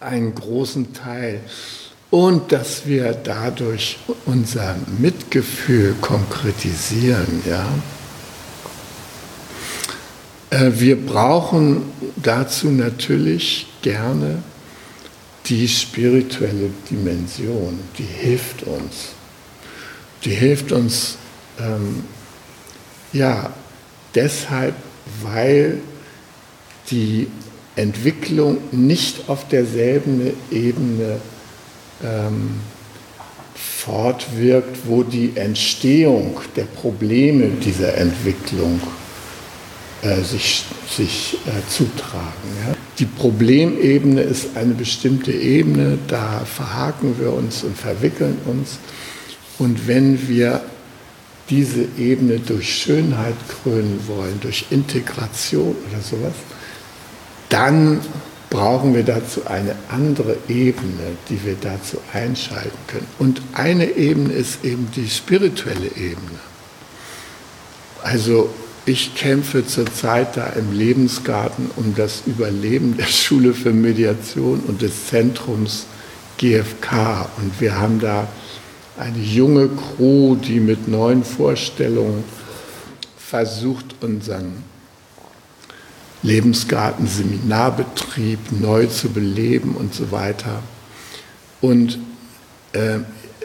einen 0.00 0.34
großen 0.34 0.92
Teil. 0.92 1.40
Und 2.10 2.50
dass 2.50 2.86
wir 2.86 3.12
dadurch 3.12 3.98
unser 4.26 4.74
Mitgefühl 4.98 5.94
konkretisieren. 6.00 7.42
Ja? 7.46 7.68
Äh, 10.50 10.72
wir 10.74 10.96
brauchen 11.06 11.82
dazu 12.16 12.68
natürlich 12.68 13.68
gerne 13.82 14.42
die 15.46 15.68
spirituelle 15.68 16.70
Dimension, 16.90 17.78
die 17.98 18.04
hilft 18.04 18.64
uns. 18.64 19.12
Die 20.24 20.30
hilft 20.30 20.72
uns 20.72 21.16
ähm, 21.58 22.04
ja 23.12 23.52
deshalb, 24.14 24.74
weil 25.22 25.80
die 26.90 27.28
Entwicklung 27.80 28.58
nicht 28.72 29.28
auf 29.28 29.48
derselben 29.48 30.32
Ebene 30.50 31.20
ähm, 32.02 32.60
fortwirkt, 33.54 34.78
wo 34.86 35.02
die 35.02 35.32
Entstehung 35.34 36.38
der 36.56 36.64
Probleme 36.64 37.48
dieser 37.64 37.96
Entwicklung 37.96 38.80
äh, 40.02 40.22
sich, 40.22 40.64
sich 40.88 41.38
äh, 41.46 41.68
zutragen. 41.68 42.50
Ja? 42.66 42.74
Die 42.98 43.06
Problemebene 43.06 44.20
ist 44.20 44.56
eine 44.56 44.74
bestimmte 44.74 45.32
Ebene, 45.32 45.98
da 46.08 46.44
verhaken 46.44 47.16
wir 47.18 47.32
uns 47.32 47.64
und 47.64 47.76
verwickeln 47.76 48.36
uns. 48.44 48.78
Und 49.58 49.86
wenn 49.86 50.28
wir 50.28 50.60
diese 51.48 51.86
Ebene 51.98 52.38
durch 52.38 52.82
Schönheit 52.82 53.34
krönen 53.48 54.00
wollen, 54.06 54.38
durch 54.40 54.66
Integration 54.70 55.74
oder 55.90 56.00
sowas, 56.02 56.34
dann 57.50 58.00
brauchen 58.48 58.94
wir 58.94 59.04
dazu 59.04 59.46
eine 59.46 59.76
andere 59.88 60.36
Ebene, 60.48 61.16
die 61.28 61.44
wir 61.44 61.56
dazu 61.60 61.98
einschalten 62.12 62.78
können. 62.88 63.06
Und 63.18 63.42
eine 63.52 63.96
Ebene 63.96 64.32
ist 64.32 64.64
eben 64.64 64.90
die 64.96 65.08
spirituelle 65.08 65.86
Ebene. 65.86 66.40
Also 68.02 68.50
ich 68.86 69.14
kämpfe 69.14 69.66
zurzeit 69.66 70.36
da 70.36 70.46
im 70.48 70.72
Lebensgarten 70.72 71.70
um 71.76 71.94
das 71.94 72.22
Überleben 72.26 72.96
der 72.96 73.06
Schule 73.06 73.52
für 73.52 73.72
Mediation 73.72 74.60
und 74.66 74.82
des 74.82 75.06
Zentrums 75.06 75.86
GFK. 76.38 77.28
Und 77.36 77.60
wir 77.60 77.78
haben 77.78 78.00
da 78.00 78.26
eine 78.98 79.18
junge 79.18 79.68
Crew, 79.68 80.34
die 80.34 80.60
mit 80.60 80.88
neuen 80.88 81.24
Vorstellungen 81.24 82.24
versucht, 83.16 83.94
unseren 84.00 84.69
Lebensgarten 86.22 87.06
Seminarbetrieb 87.06 88.38
neu 88.61 88.87
zu 88.87 89.09
beleben 89.09 89.74
und 89.74 89.94
so 89.94 90.12
weiter. 90.12 90.62
Und 91.61 91.98
äh, 92.72 92.98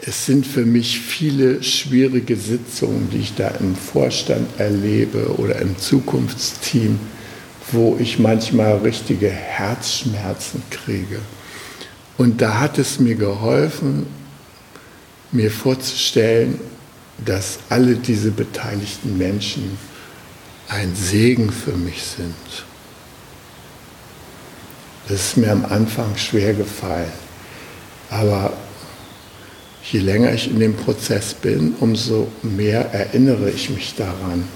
es 0.04 0.26
sind 0.26 0.46
für 0.46 0.66
mich 0.66 1.00
viele 1.00 1.62
schwierige 1.62 2.36
Sitzungen, 2.36 3.08
die 3.10 3.18
ich 3.18 3.34
da 3.34 3.48
im 3.48 3.74
Vorstand 3.74 4.60
erlebe 4.60 5.36
oder 5.38 5.56
im 5.56 5.78
Zukunftsteam, 5.78 6.98
wo 7.72 7.96
ich 7.98 8.18
manchmal 8.18 8.76
richtige 8.78 9.30
Herzschmerzen 9.30 10.62
kriege. 10.70 11.18
Und 12.18 12.40
da 12.40 12.60
hat 12.60 12.78
es 12.78 13.00
mir 13.00 13.14
geholfen, 13.14 14.06
mir 15.32 15.50
vorzustellen, 15.50 16.60
dass 17.24 17.58
alle 17.68 17.96
diese 17.96 18.30
beteiligten 18.30 19.16
Menschen 19.16 19.78
ein 20.68 20.94
Segen 20.94 21.50
für 21.50 21.72
mich 21.72 22.02
sind. 22.02 22.65
Das 25.08 25.20
ist 25.20 25.36
mir 25.36 25.52
am 25.52 25.64
Anfang 25.64 26.16
schwer 26.16 26.52
gefallen. 26.54 27.12
Aber 28.10 28.52
je 29.90 30.00
länger 30.00 30.32
ich 30.32 30.50
in 30.50 30.58
dem 30.58 30.74
Prozess 30.74 31.34
bin, 31.34 31.74
umso 31.78 32.28
mehr 32.42 32.92
erinnere 32.92 33.50
ich 33.50 33.70
mich 33.70 33.94
daran, 33.94 34.48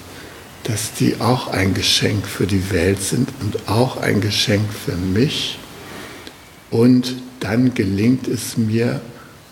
dass 0.64 0.92
die 0.92 1.20
auch 1.20 1.48
ein 1.48 1.74
Geschenk 1.74 2.26
für 2.26 2.46
die 2.46 2.70
Welt 2.70 3.00
sind 3.00 3.28
und 3.40 3.68
auch 3.68 3.96
ein 3.96 4.20
Geschenk 4.20 4.66
für 4.72 4.96
mich. 4.96 5.58
Und 6.70 7.14
dann 7.40 7.74
gelingt 7.74 8.28
es 8.28 8.56
mir, 8.56 9.00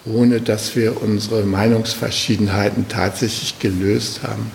ohne 0.05 0.41
dass 0.41 0.75
wir 0.77 1.01
unsere 1.03 1.45
Meinungsverschiedenheiten 1.45 2.89
tatsächlich 2.89 3.59
gelöst 3.59 4.21
haben, 4.23 4.51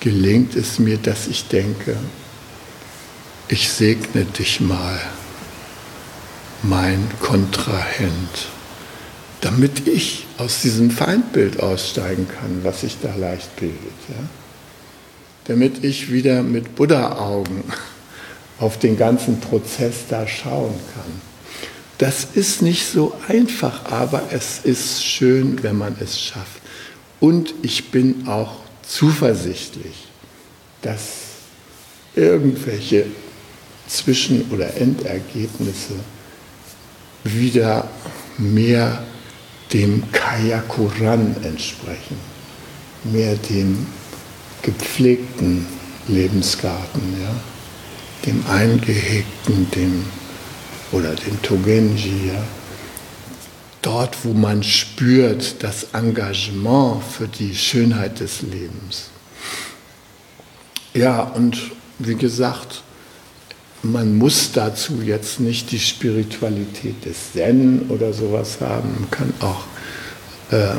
gelingt 0.00 0.54
es 0.56 0.78
mir, 0.78 0.98
dass 0.98 1.26
ich 1.26 1.48
denke, 1.48 1.96
ich 3.48 3.70
segne 3.70 4.24
dich 4.24 4.60
mal, 4.60 5.00
mein 6.62 7.08
Kontrahent 7.20 8.48
damit 9.40 9.86
ich 9.86 10.26
aus 10.36 10.62
diesem 10.62 10.90
Feindbild 10.90 11.60
aussteigen 11.60 12.26
kann, 12.28 12.60
was 12.64 12.80
sich 12.80 12.96
da 13.00 13.14
leicht 13.14 13.54
bildet. 13.56 13.78
Ja? 14.08 14.24
Damit 15.44 15.84
ich 15.84 16.12
wieder 16.12 16.42
mit 16.42 16.74
Buddha-Augen 16.74 17.64
auf 18.58 18.78
den 18.78 18.96
ganzen 18.96 19.40
Prozess 19.40 20.06
da 20.08 20.26
schauen 20.26 20.74
kann. 20.94 21.28
Das 21.98 22.28
ist 22.34 22.62
nicht 22.62 22.86
so 22.86 23.12
einfach, 23.28 23.90
aber 23.90 24.22
es 24.30 24.60
ist 24.64 25.04
schön, 25.04 25.62
wenn 25.62 25.78
man 25.78 25.96
es 26.00 26.20
schafft. 26.20 26.62
Und 27.20 27.54
ich 27.62 27.90
bin 27.90 28.28
auch 28.28 28.56
zuversichtlich, 28.82 30.06
dass 30.82 31.00
irgendwelche 32.14 33.06
Zwischen- 33.88 34.48
oder 34.52 34.76
Endergebnisse 34.76 35.94
wieder 37.24 37.88
mehr 38.36 39.02
dem 39.72 40.10
Kayakuran 40.12 41.36
entsprechen, 41.42 42.16
mehr 43.04 43.34
dem 43.36 43.86
gepflegten 44.62 45.66
Lebensgarten, 46.06 47.20
ja, 47.20 47.34
dem 48.26 48.44
eingehegten, 48.48 49.70
dem 49.70 50.04
oder 50.92 51.14
dem 51.14 51.40
Togenji, 51.42 52.28
ja, 52.28 52.42
dort, 53.82 54.24
wo 54.24 54.32
man 54.32 54.62
spürt 54.62 55.62
das 55.62 55.88
Engagement 55.92 57.02
für 57.04 57.28
die 57.28 57.54
Schönheit 57.54 58.20
des 58.20 58.42
Lebens. 58.42 59.10
Ja, 60.94 61.22
und 61.22 61.58
wie 61.98 62.14
gesagt, 62.14 62.82
man 63.82 64.16
muss 64.16 64.52
dazu 64.52 65.00
jetzt 65.02 65.40
nicht 65.40 65.70
die 65.70 65.78
Spiritualität 65.78 67.04
des 67.04 67.32
Zen 67.32 67.86
oder 67.88 68.12
sowas 68.12 68.60
haben. 68.60 68.90
Man 69.00 69.10
kann 69.10 69.32
auch, 69.40 69.64
äh, 70.50 70.74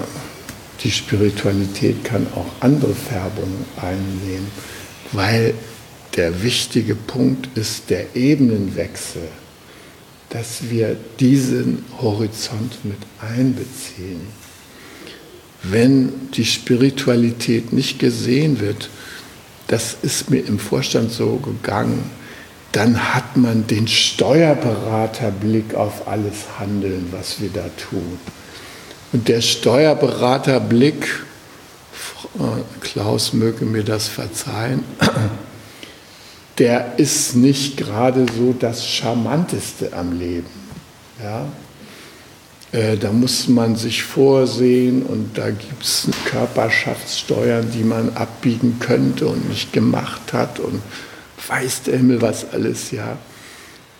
die 0.84 0.92
Spiritualität 0.92 2.04
kann 2.04 2.28
auch 2.36 2.48
andere 2.60 2.94
Färbungen 2.94 3.66
einnehmen, 3.78 4.48
weil 5.12 5.54
der 6.16 6.44
wichtige 6.44 6.96
Punkt 6.96 7.58
ist 7.58 7.90
der 7.90 8.16
Ebenenwechsel, 8.16 9.28
dass 10.30 10.70
wir 10.70 10.96
diesen 11.20 11.86
Horizont 12.02 12.84
mit 12.84 12.98
einbeziehen. 13.22 14.22
Wenn 15.64 16.30
die 16.32 16.46
Spiritualität 16.46 17.74
nicht 17.74 18.00
gesehen 18.00 18.60
wird, 18.60 18.90
das 19.68 19.98
ist 20.02 20.30
mir 20.30 20.46
im 20.46 20.58
Vorstand 20.58 21.12
so 21.12 21.36
gegangen, 21.38 22.10
dann 22.72 23.16
hat 23.16 23.36
man 23.36 23.66
den 23.68 23.88
Steuerberaterblick 23.88 25.74
auf 25.74 26.08
alles 26.08 26.60
Handeln, 26.60 27.08
was 27.12 27.42
wir 27.42 27.50
da 27.50 27.66
tun. 27.90 28.20
Und 29.12 29.28
der 29.28 29.42
Steuerberaterblick, 29.42 31.24
Klaus 32.82 33.34
möge 33.34 33.66
mir 33.66 33.84
das 33.84 34.08
verzeihen, 34.08 34.84
der 36.60 37.00
ist 37.00 37.36
nicht 37.36 37.78
gerade 37.78 38.28
so 38.38 38.54
das 38.54 38.86
Charmanteste 38.86 39.94
am 39.94 40.20
Leben. 40.20 40.46
Ja? 41.24 41.48
Äh, 42.72 42.98
da 42.98 43.12
muss 43.12 43.48
man 43.48 43.76
sich 43.76 44.04
vorsehen 44.04 45.02
und 45.04 45.38
da 45.40 45.50
gibt 45.50 45.82
es 45.82 46.08
Körperschaftssteuern, 46.26 47.72
die 47.72 47.84
man 47.84 48.16
abbiegen 48.16 48.78
könnte 48.80 49.28
und 49.28 49.50
nicht 49.50 49.74
gemacht 49.74 50.34
hat 50.34 50.60
und 50.60 50.82
weiß 51.50 51.84
der 51.84 51.98
Himmel 51.98 52.22
was 52.22 52.54
alles, 52.54 52.92
ja. 52.92 53.18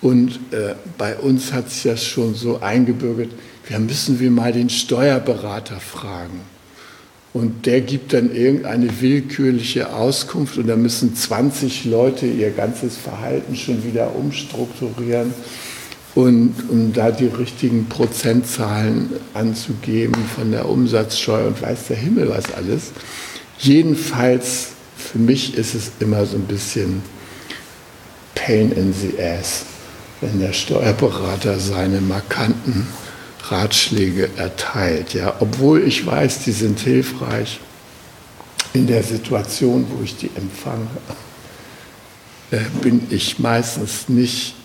Und 0.02 0.40
äh, 0.52 0.76
bei 0.98 1.18
uns 1.18 1.52
hat 1.52 1.70
sich 1.70 1.84
das 1.84 2.06
schon 2.06 2.34
so 2.34 2.62
eingebürgert, 2.62 3.32
wir 3.68 3.80
müssen 3.80 4.20
wir 4.20 4.32
mal 4.32 4.54
den 4.54 4.70
Steuerberater 4.70 5.80
fragen. 5.80 6.42
Und 7.34 7.66
der 7.66 7.82
gibt 7.82 8.14
dann 8.14 8.34
irgendeine 8.34 9.02
willkürliche 9.02 9.94
Auskunft 9.94 10.58
und 10.58 10.68
da 10.68 10.76
müssen 10.76 11.16
20 11.16 11.86
Leute 11.86 12.26
ihr 12.26 12.50
ganzes 12.52 12.98
Verhalten 12.98 13.56
schon 13.56 13.84
wieder 13.84 14.16
umstrukturieren 14.16 15.34
und 16.16 16.56
um 16.70 16.92
da 16.92 17.12
die 17.12 17.28
richtigen 17.28 17.86
Prozentzahlen 17.86 19.12
anzugeben 19.36 20.16
von 20.36 20.52
der 20.52 20.68
Umsatzsteuer 20.68 21.48
und 21.48 21.62
weiß 21.62 21.88
der 21.90 21.98
Himmel 21.98 22.30
was 22.30 22.52
alles. 22.54 22.92
Jedenfalls 23.60 24.70
für 24.98 25.20
mich 25.20 25.56
ist 25.56 25.76
es 25.76 25.92
immer 26.00 26.26
so 26.26 26.36
ein 26.36 26.46
bisschen 26.46 27.04
Pain 28.46 28.72
in 28.72 28.94
the 28.94 29.22
Ass, 29.22 29.66
wenn 30.22 30.40
der 30.40 30.54
Steuerberater 30.54 31.60
seine 31.60 32.00
markanten 32.00 32.88
Ratschläge 33.44 34.30
erteilt. 34.38 35.14
Ja, 35.14 35.36
obwohl 35.40 35.84
ich 35.84 36.06
weiß, 36.06 36.46
die 36.46 36.52
sind 36.52 36.80
hilfreich 36.80 37.60
in 38.74 38.88
der 38.88 39.04
Situation, 39.04 39.88
wo 39.90 40.04
ich 40.04 40.16
die 40.16 40.32
empfange, 40.36 40.88
äh, 42.52 42.60
bin 42.82 43.08
ich 43.10 43.40
meistens 43.40 44.08
nicht 44.08 44.56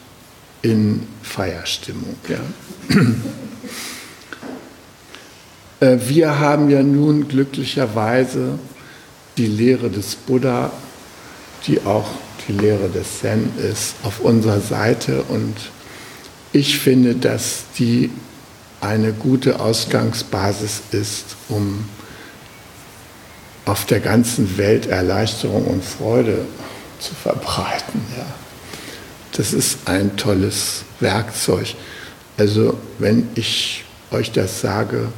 in 0.63 1.07
Feierstimmung. 1.23 2.17
Ja. 2.29 3.01
Äh, 5.81 5.99
wir 6.07 6.39
haben 6.39 6.71
ja 6.71 6.85
nun 6.85 7.27
glücklicherweise 7.27 8.61
die 9.37 9.49
Lehre 9.49 9.91
des 9.91 10.15
Buddha, 10.15 10.71
die 11.67 11.81
auch 11.85 12.09
die 12.49 12.53
Lehre 12.53 12.89
des 12.89 13.21
Zen 13.21 13.53
ist, 13.59 13.95
auf 14.03 14.21
unserer 14.21 14.61
Seite 14.61 15.23
und 15.29 15.55
ich 16.53 16.79
finde, 16.79 17.17
dass 17.17 17.65
die 17.79 18.11
eine 18.81 19.13
gute 19.13 19.61
Ausgangsbasis 19.61 20.83
ist, 20.93 21.37
um 21.49 21.85
auf 23.65 23.87
der 23.87 24.01
ganzen 24.01 24.57
Welt 24.59 24.87
Erleichterung 24.87 25.67
und 25.67 25.85
Freude 25.85 26.45
zu 27.01 27.15
verbreiten. 27.15 28.03
Ja. 28.17 28.27
Das 29.33 29.53
ist 29.53 29.79
ein 29.87 30.17
tolles 30.17 30.85
Werkzeug. 31.01 31.75
Also 32.37 32.79
wenn 32.99 33.29
ich 33.35 33.85
euch 34.11 34.31
das 34.33 34.61
sage, 34.61 35.09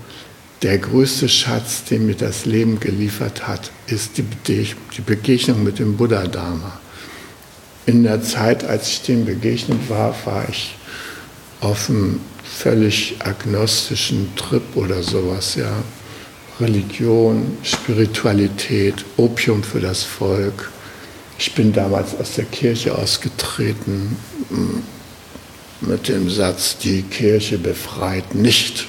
der 0.63 0.79
größte 0.79 1.29
Schatz, 1.29 1.85
den 1.85 2.07
mir 2.07 2.15
das 2.15 2.47
Leben 2.47 2.81
geliefert 2.81 3.47
hat, 3.47 3.71
ist 3.89 4.13
die 4.17 5.03
Begegnung 5.03 5.63
mit 5.65 5.79
dem 5.79 5.97
Buddha-Dharma. 5.97 6.81
In 7.87 8.03
der 8.03 8.21
Zeit, 8.21 8.65
als 8.65 8.89
ich 8.89 9.03
dem 9.03 9.25
begegnet 9.25 9.89
war, 9.89 10.13
war 10.25 10.45
ich 10.49 10.75
auf 11.61 11.89
einem 11.89 12.19
völlig 12.43 13.15
agnostischen 13.21 14.35
Trip 14.35 14.63
oder 14.75 15.05
sowas, 15.05 15.55
ja. 15.55 15.73
Religion, 16.59 17.59
Spiritualität, 17.63 19.05
Opium 19.17 19.63
für 19.63 19.79
das 19.79 20.03
Volk. 20.03 20.73
Ich 21.39 21.55
bin 21.55 21.73
damals 21.73 22.19
aus 22.19 22.35
der 22.35 22.47
Kirche 22.47 22.97
ausgetreten 22.97 24.17
mm, 24.49 25.87
mit 25.89 26.09
dem 26.09 26.31
Satz, 26.31 26.79
die 26.79 27.03
Kirche 27.03 27.59
befreit 27.59 28.35
nicht. 28.35 28.87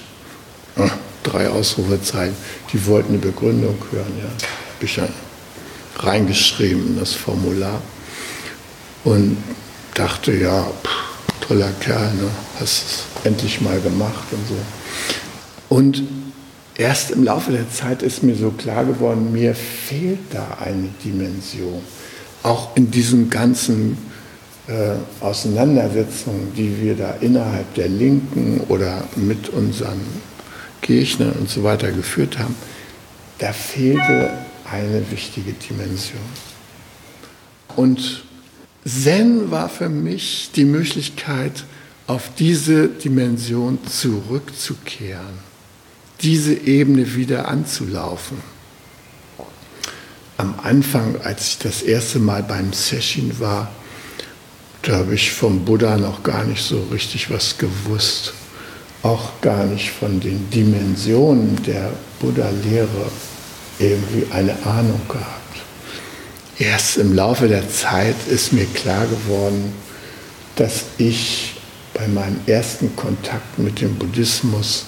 Ah, 0.78 0.90
drei 1.24 1.50
Ausrufezeichen. 1.50 2.36
Die 2.74 2.84
wollten 2.88 3.10
eine 3.10 3.20
Begründung 3.20 3.78
hören, 3.92 4.14
ja. 4.18 4.30
Habe 4.76 4.86
ich 4.86 5.00
reingeschrieben 6.00 6.88
in 6.88 7.00
das 7.00 7.14
Formular 7.14 7.82
und 9.04 9.38
dachte, 9.94 10.34
ja, 10.34 10.64
pff, 10.64 11.48
toller 11.48 11.72
Kerl, 11.80 12.14
ne? 12.16 12.30
hast 12.60 12.86
es 12.86 13.26
endlich 13.26 13.62
mal 13.62 13.80
gemacht 13.80 14.26
und 14.32 14.48
so. 14.48 14.56
Und 15.70 16.04
erst 16.76 17.12
im 17.12 17.24
Laufe 17.24 17.52
der 17.52 17.70
Zeit 17.70 18.02
ist 18.02 18.24
mir 18.24 18.36
so 18.36 18.52
klar 18.52 18.86
geworden, 18.86 19.32
mir 19.32 19.56
fehlt 19.56 20.20
da 20.32 20.58
eine 20.64 20.90
Dimension. 21.04 21.82
Auch 22.44 22.76
in 22.76 22.92
diesen 22.92 23.30
ganzen 23.30 23.98
äh, 24.68 24.96
Auseinandersetzungen, 25.22 26.54
die 26.56 26.82
wir 26.82 26.96
da 26.96 27.16
innerhalb 27.22 27.74
der 27.76 27.90
Linken 27.90 28.62
oder 28.68 29.04
mit 29.16 29.50
unseren 29.50 30.02
Kirchen 30.82 31.32
und 31.32 31.50
so 31.50 31.64
weiter 31.64 31.92
geführt 31.92 32.38
haben, 32.38 32.56
da 33.40 33.54
fehlte 33.54 34.32
eine 34.72 35.04
wichtige 35.12 35.54
Dimension. 35.54 36.22
Und 37.76 38.24
Zen 38.88 39.52
war 39.52 39.68
für 39.68 39.90
mich 39.90 40.52
die 40.56 40.64
Möglichkeit, 40.64 41.66
auf 42.08 42.30
diese 42.40 42.88
Dimension 42.88 43.80
zurückzukehren, 43.86 45.40
diese 46.22 46.54
Ebene 46.54 47.16
wieder 47.16 47.50
anzulaufen. 47.50 48.38
Am 50.38 50.56
Anfang, 50.64 51.20
als 51.22 51.50
ich 51.50 51.58
das 51.58 51.82
erste 51.82 52.20
Mal 52.20 52.44
beim 52.44 52.72
Session 52.72 53.40
war, 53.40 53.70
da 54.84 55.00
habe 55.00 55.16
ich 55.16 55.32
vom 55.32 55.66
Buddha 55.66 55.98
noch 55.98 56.24
gar 56.24 56.46
nicht 56.46 56.64
so 56.64 56.82
richtig 56.92 57.30
was 57.30 57.58
gewusst, 57.58 58.34
auch 59.04 59.42
gar 59.42 59.66
nicht 59.66 59.90
von 59.90 60.22
den 60.22 60.50
Dimensionen 60.50 61.62
der 61.64 61.92
Buddha-Lehre 62.22 63.12
irgendwie 63.80 64.32
eine 64.32 64.54
Ahnung 64.66 65.02
gehabt. 65.10 65.37
Erst 66.60 66.98
im 66.98 67.14
Laufe 67.14 67.48
der 67.48 67.70
Zeit 67.70 68.16
ist 68.28 68.52
mir 68.52 68.66
klar 68.66 69.06
geworden, 69.06 69.76
dass 70.56 70.86
ich 70.98 71.54
bei 71.94 72.08
meinem 72.08 72.40
ersten 72.48 72.96
Kontakt 72.96 73.60
mit 73.60 73.80
dem 73.82 73.94
Buddhismus 73.96 74.86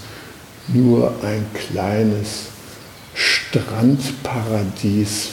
nur 0.67 1.13
ein 1.23 1.45
kleines 1.53 2.45
Strandparadies 3.13 5.27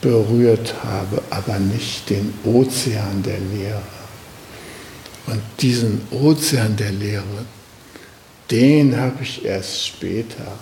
berührt 0.00 0.74
habe, 0.82 1.22
aber 1.30 1.60
nicht 1.60 2.10
den 2.10 2.34
Ozean 2.44 3.22
der 3.22 3.38
Lehre. 3.38 3.82
Und 5.26 5.42
diesen 5.60 6.00
Ozean 6.10 6.74
der 6.76 6.90
Lehre, 6.90 7.46
den 8.50 9.00
habe 9.00 9.22
ich 9.22 9.44
erst 9.44 9.86
später 9.86 10.58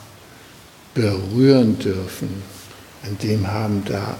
berühren 0.94 1.78
dürfen. 1.78 2.42
An 3.02 3.16
dem 3.22 3.46
haben 3.46 3.82
da 3.86 4.18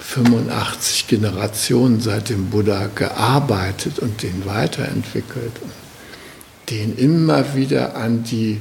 85 0.00 1.06
Generationen 1.06 2.00
seit 2.00 2.28
dem 2.28 2.50
Buddha 2.50 2.88
gearbeitet 2.94 3.98
und 3.98 4.22
den 4.22 4.44
weiterentwickelt 4.46 5.52
und 5.62 5.72
den 6.70 6.96
immer 6.96 7.54
wieder 7.54 7.96
an 7.96 8.24
die 8.24 8.60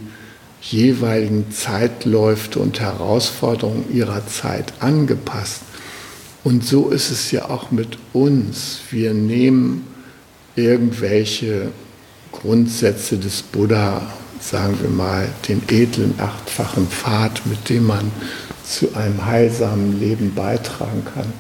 jeweiligen 0.62 1.52
Zeitläufe 1.52 2.60
und 2.60 2.80
Herausforderungen 2.80 3.86
ihrer 3.94 4.26
Zeit 4.28 4.74
angepasst. 4.80 5.62
Und 6.44 6.66
so 6.66 6.90
ist 6.90 7.12
es 7.12 7.32
ja 7.32 7.50
auch 7.50 7.72
mit 7.72 7.98
uns. 8.14 8.80
Wir 8.90 9.14
nehmen 9.14 9.88
irgendwelche 10.56 11.72
Grundsätze 12.32 13.18
des 13.18 13.42
Buddha, 13.42 14.02
sagen 14.40 14.78
wir 14.82 14.90
mal, 14.90 15.30
den 15.48 15.62
edlen 15.70 16.16
achtfachen 16.18 16.88
Pfad, 16.88 17.46
mit 17.46 17.70
dem 17.70 17.88
man 17.88 18.12
zu 18.64 18.96
einem 18.96 19.26
heilsamen 19.26 20.00
Leben 20.00 20.34
beitragen 20.34 21.06
kann. 21.14 21.32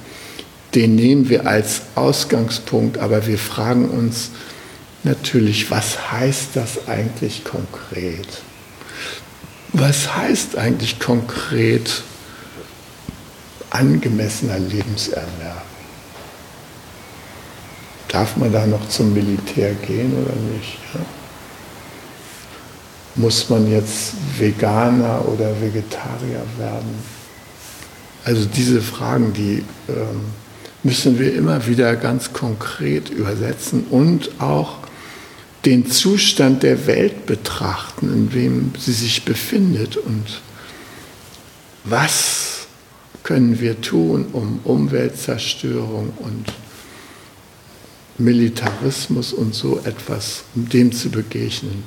Den 0.75 0.95
nehmen 0.95 1.29
wir 1.29 1.47
als 1.47 1.83
Ausgangspunkt, 1.95 2.97
aber 2.97 3.27
wir 3.27 3.37
fragen 3.37 3.89
uns 3.89 4.31
natürlich, 5.03 5.69
was 5.69 6.11
heißt 6.11 6.49
das 6.55 6.87
eigentlich 6.87 7.43
konkret? 7.43 8.27
Was 9.71 10.15
heißt 10.15 10.57
eigentlich 10.57 10.99
konkret 10.99 12.03
angemessener 13.69 14.59
Lebenserwerb? 14.59 15.63
Darf 18.07 18.37
man 18.37 18.51
da 18.51 18.67
noch 18.67 18.87
zum 18.89 19.13
Militär 19.13 19.73
gehen 19.73 20.13
oder 20.13 20.35
nicht? 20.55 20.77
Ja? 20.93 20.99
Muss 23.15 23.49
man 23.49 23.71
jetzt 23.71 24.13
Veganer 24.37 25.23
oder 25.27 25.49
Vegetarier 25.61 26.43
werden? 26.57 26.95
Also 28.25 28.45
diese 28.45 28.81
Fragen, 28.81 29.33
die 29.33 29.63
ähm, 29.87 30.21
müssen 30.81 31.19
wir 31.19 31.33
immer 31.33 31.65
wieder 31.67 31.95
ganz 31.95 32.33
konkret 32.33 33.09
übersetzen 33.09 33.85
und 33.89 34.41
auch 34.41 34.79
den 35.65 35.89
Zustand 35.89 36.63
der 36.63 36.87
Welt 36.87 37.25
betrachten, 37.25 38.11
in 38.13 38.29
dem 38.29 38.71
sie 38.77 38.91
sich 38.91 39.23
befindet 39.23 39.95
und 39.95 40.41
was 41.85 42.67
können 43.23 43.59
wir 43.59 43.79
tun, 43.81 44.27
um 44.33 44.59
Umweltzerstörung 44.63 46.13
und 46.19 46.45
Militarismus 48.17 49.33
und 49.33 49.55
so 49.55 49.79
etwas, 49.85 50.43
um 50.55 50.67
dem 50.67 50.91
zu 50.91 51.09
begegnen. 51.09 51.83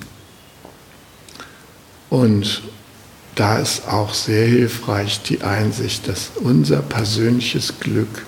Und 2.11 2.63
da 3.35 3.59
ist 3.59 3.89
auch 3.89 4.15
sehr 4.15 4.47
hilfreich 4.47 5.21
die 5.23 5.43
Einsicht, 5.43 6.09
dass 6.09 6.31
unser 6.37 6.81
persönliches 6.83 7.81
Glück 7.81 8.25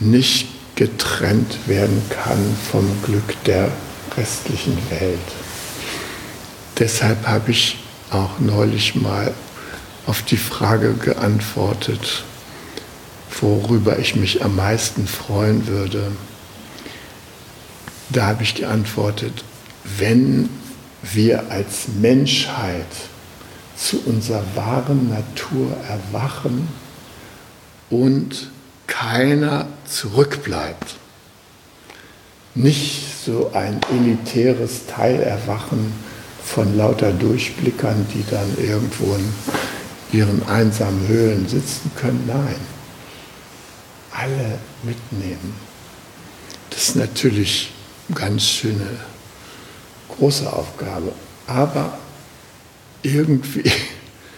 nicht 0.00 0.48
getrennt 0.76 1.58
werden 1.66 2.02
kann 2.10 2.56
vom 2.70 2.86
Glück 3.04 3.42
der 3.44 3.70
restlichen 4.16 4.76
Welt. 4.90 5.18
Deshalb 6.78 7.26
habe 7.26 7.50
ich 7.50 7.78
auch 8.10 8.40
neulich 8.40 8.94
mal 8.94 9.32
auf 10.06 10.22
die 10.22 10.36
Frage 10.36 10.94
geantwortet, 10.94 12.24
worüber 13.40 13.98
ich 13.98 14.16
mich 14.16 14.44
am 14.44 14.56
meisten 14.56 15.06
freuen 15.06 15.66
würde. 15.66 16.12
Da 18.10 18.26
habe 18.26 18.42
ich 18.42 18.54
geantwortet, 18.54 19.44
wenn 19.98 20.48
wir 21.12 21.50
als 21.50 21.88
Menschheit 22.00 22.86
zu 23.76 24.00
unserer 24.06 24.44
wahren 24.54 25.10
Natur 25.10 25.76
erwachen 25.88 26.68
und 27.90 28.50
keiner 28.86 29.66
zurückbleibt. 29.86 30.96
Nicht 32.54 33.02
so 33.24 33.50
ein 33.52 33.80
elitäres 33.92 34.86
Teilerwachen 34.86 35.92
von 36.44 36.76
lauter 36.76 37.12
Durchblickern, 37.12 38.06
die 38.14 38.24
dann 38.30 38.56
irgendwo 38.58 39.14
in 39.16 39.32
ihren 40.18 40.46
einsamen 40.46 41.08
Höhlen 41.08 41.48
sitzen 41.48 41.90
können. 41.96 42.24
Nein, 42.26 42.56
alle 44.12 44.58
mitnehmen. 44.84 45.54
Das 46.70 46.88
ist 46.88 46.96
natürlich 46.96 47.72
ganz 48.14 48.46
schöne 48.46 48.86
große 50.18 50.50
Aufgabe. 50.52 51.12
Aber 51.46 51.98
irgendwie 53.02 53.70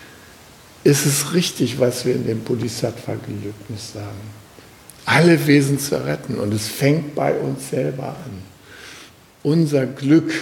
ist 0.84 1.06
es 1.06 1.32
richtig, 1.32 1.78
was 1.80 2.04
wir 2.04 2.14
in 2.14 2.26
dem 2.26 2.42
Bodhisattva-Gelöbnis 2.42 3.92
sagen. 3.94 4.46
Alle 5.04 5.46
Wesen 5.46 5.78
zu 5.78 6.04
retten 6.04 6.36
und 6.36 6.52
es 6.52 6.66
fängt 6.66 7.14
bei 7.14 7.34
uns 7.34 7.70
selber 7.70 8.08
an. 8.08 8.42
Unser 9.42 9.86
Glück 9.86 10.32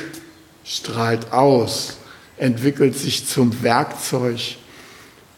strahlt 0.65 1.33
aus, 1.33 1.99
entwickelt 2.39 2.97
sich 2.97 3.27
zum 3.27 3.63
Werkzeug, 3.63 4.57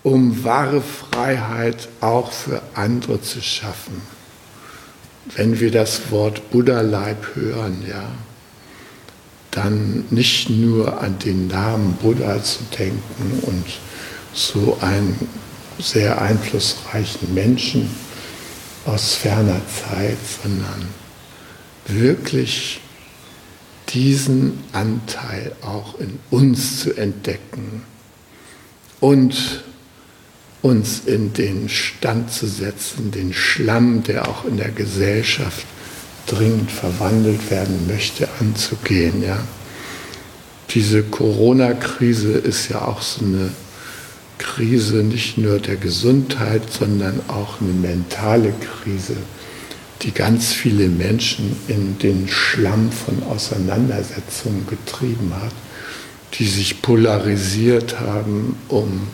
um 0.05 0.45
wahre 0.45 0.81
Freiheit 0.81 1.89
auch 2.01 2.31
für 2.31 2.63
andere 2.75 3.21
zu 3.21 3.43
schaffen. 3.43 4.01
Wenn 5.35 5.59
wir 5.59 5.73
das 5.73 6.13
Wort 6.13 6.51
Buddha-Leib 6.51 7.35
hören, 7.35 7.85
ja, 7.89 8.09
dann 9.57 10.05
nicht 10.11 10.51
nur 10.51 11.01
an 11.01 11.19
den 11.19 11.47
Namen 11.47 11.95
Buddha 11.95 12.43
zu 12.43 12.59
denken 12.79 13.41
und 13.43 13.65
so 14.35 14.77
einen 14.83 15.17
sehr 15.79 16.21
einflussreichen 16.21 17.33
Menschen 17.33 17.91
aus 18.85 19.15
ferner 19.15 19.61
Zeit, 19.67 20.19
sondern 20.43 20.87
wirklich 21.87 22.81
diesen 23.89 24.63
Anteil 24.73 25.53
auch 25.63 25.99
in 25.99 26.19
uns 26.31 26.81
zu 26.81 26.95
entdecken 26.95 27.83
und 29.01 29.65
uns 30.61 31.03
in 31.07 31.33
den 31.33 31.69
Stand 31.69 32.31
zu 32.31 32.47
setzen, 32.47 33.11
den 33.11 33.33
Schlamm, 33.33 34.03
der 34.03 34.29
auch 34.29 34.45
in 34.45 34.59
der 34.59 34.71
Gesellschaft 34.71 35.67
dringend 36.27 36.71
verwandelt 36.71 37.51
werden 37.51 37.87
möchte, 37.87 38.29
anzugehen. 38.41 39.23
Ja. 39.23 39.39
Diese 40.71 41.03
Corona-Krise 41.03 42.33
ist 42.33 42.69
ja 42.69 42.83
auch 42.83 43.01
so 43.01 43.25
eine 43.25 43.51
Krise 44.39 44.97
nicht 44.97 45.39
nur 45.39 45.59
der 45.59 45.77
Gesundheit, 45.77 46.63
sondern 46.71 47.21
auch 47.29 47.61
eine 47.61 47.73
mentale 47.73 48.53
Krise, 48.53 49.17
die 50.03 50.13
ganz 50.13 50.53
viele 50.53 50.89
Menschen 50.89 51.57
in 51.69 51.99
den 51.99 52.29
Schlamm 52.29 52.91
von 52.93 53.23
Auseinandersetzungen 53.23 54.67
getrieben 54.67 55.33
hat, 55.41 55.53
die 56.35 56.47
sich 56.47 56.83
polarisiert 56.83 58.01
haben 58.01 58.57
um 58.69 59.09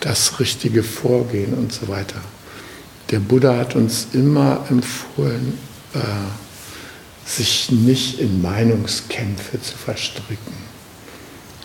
das 0.00 0.38
richtige 0.40 0.82
Vorgehen 0.82 1.54
und 1.54 1.72
so 1.72 1.88
weiter. 1.88 2.20
Der 3.10 3.20
Buddha 3.20 3.56
hat 3.56 3.76
uns 3.76 4.08
immer 4.12 4.66
empfohlen, 4.68 5.58
äh, 5.94 7.28
sich 7.28 7.70
nicht 7.70 8.20
in 8.20 8.42
Meinungskämpfe 8.42 9.60
zu 9.60 9.76
verstricken, 9.76 10.54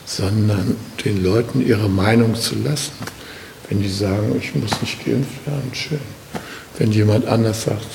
sondern 0.06 0.76
den 1.04 1.24
Leuten 1.24 1.66
ihre 1.66 1.90
Meinung 1.90 2.36
zu 2.36 2.56
lassen. 2.56 2.94
Wenn 3.68 3.82
die 3.82 3.90
sagen, 3.90 4.36
ich 4.40 4.56
muss 4.56 4.82
nicht 4.82 5.06
geimpft 5.06 5.46
werden, 5.46 5.72
schön. 5.74 6.00
Wenn 6.78 6.92
jemand 6.92 7.26
anders 7.26 7.64
sagt, 7.64 7.86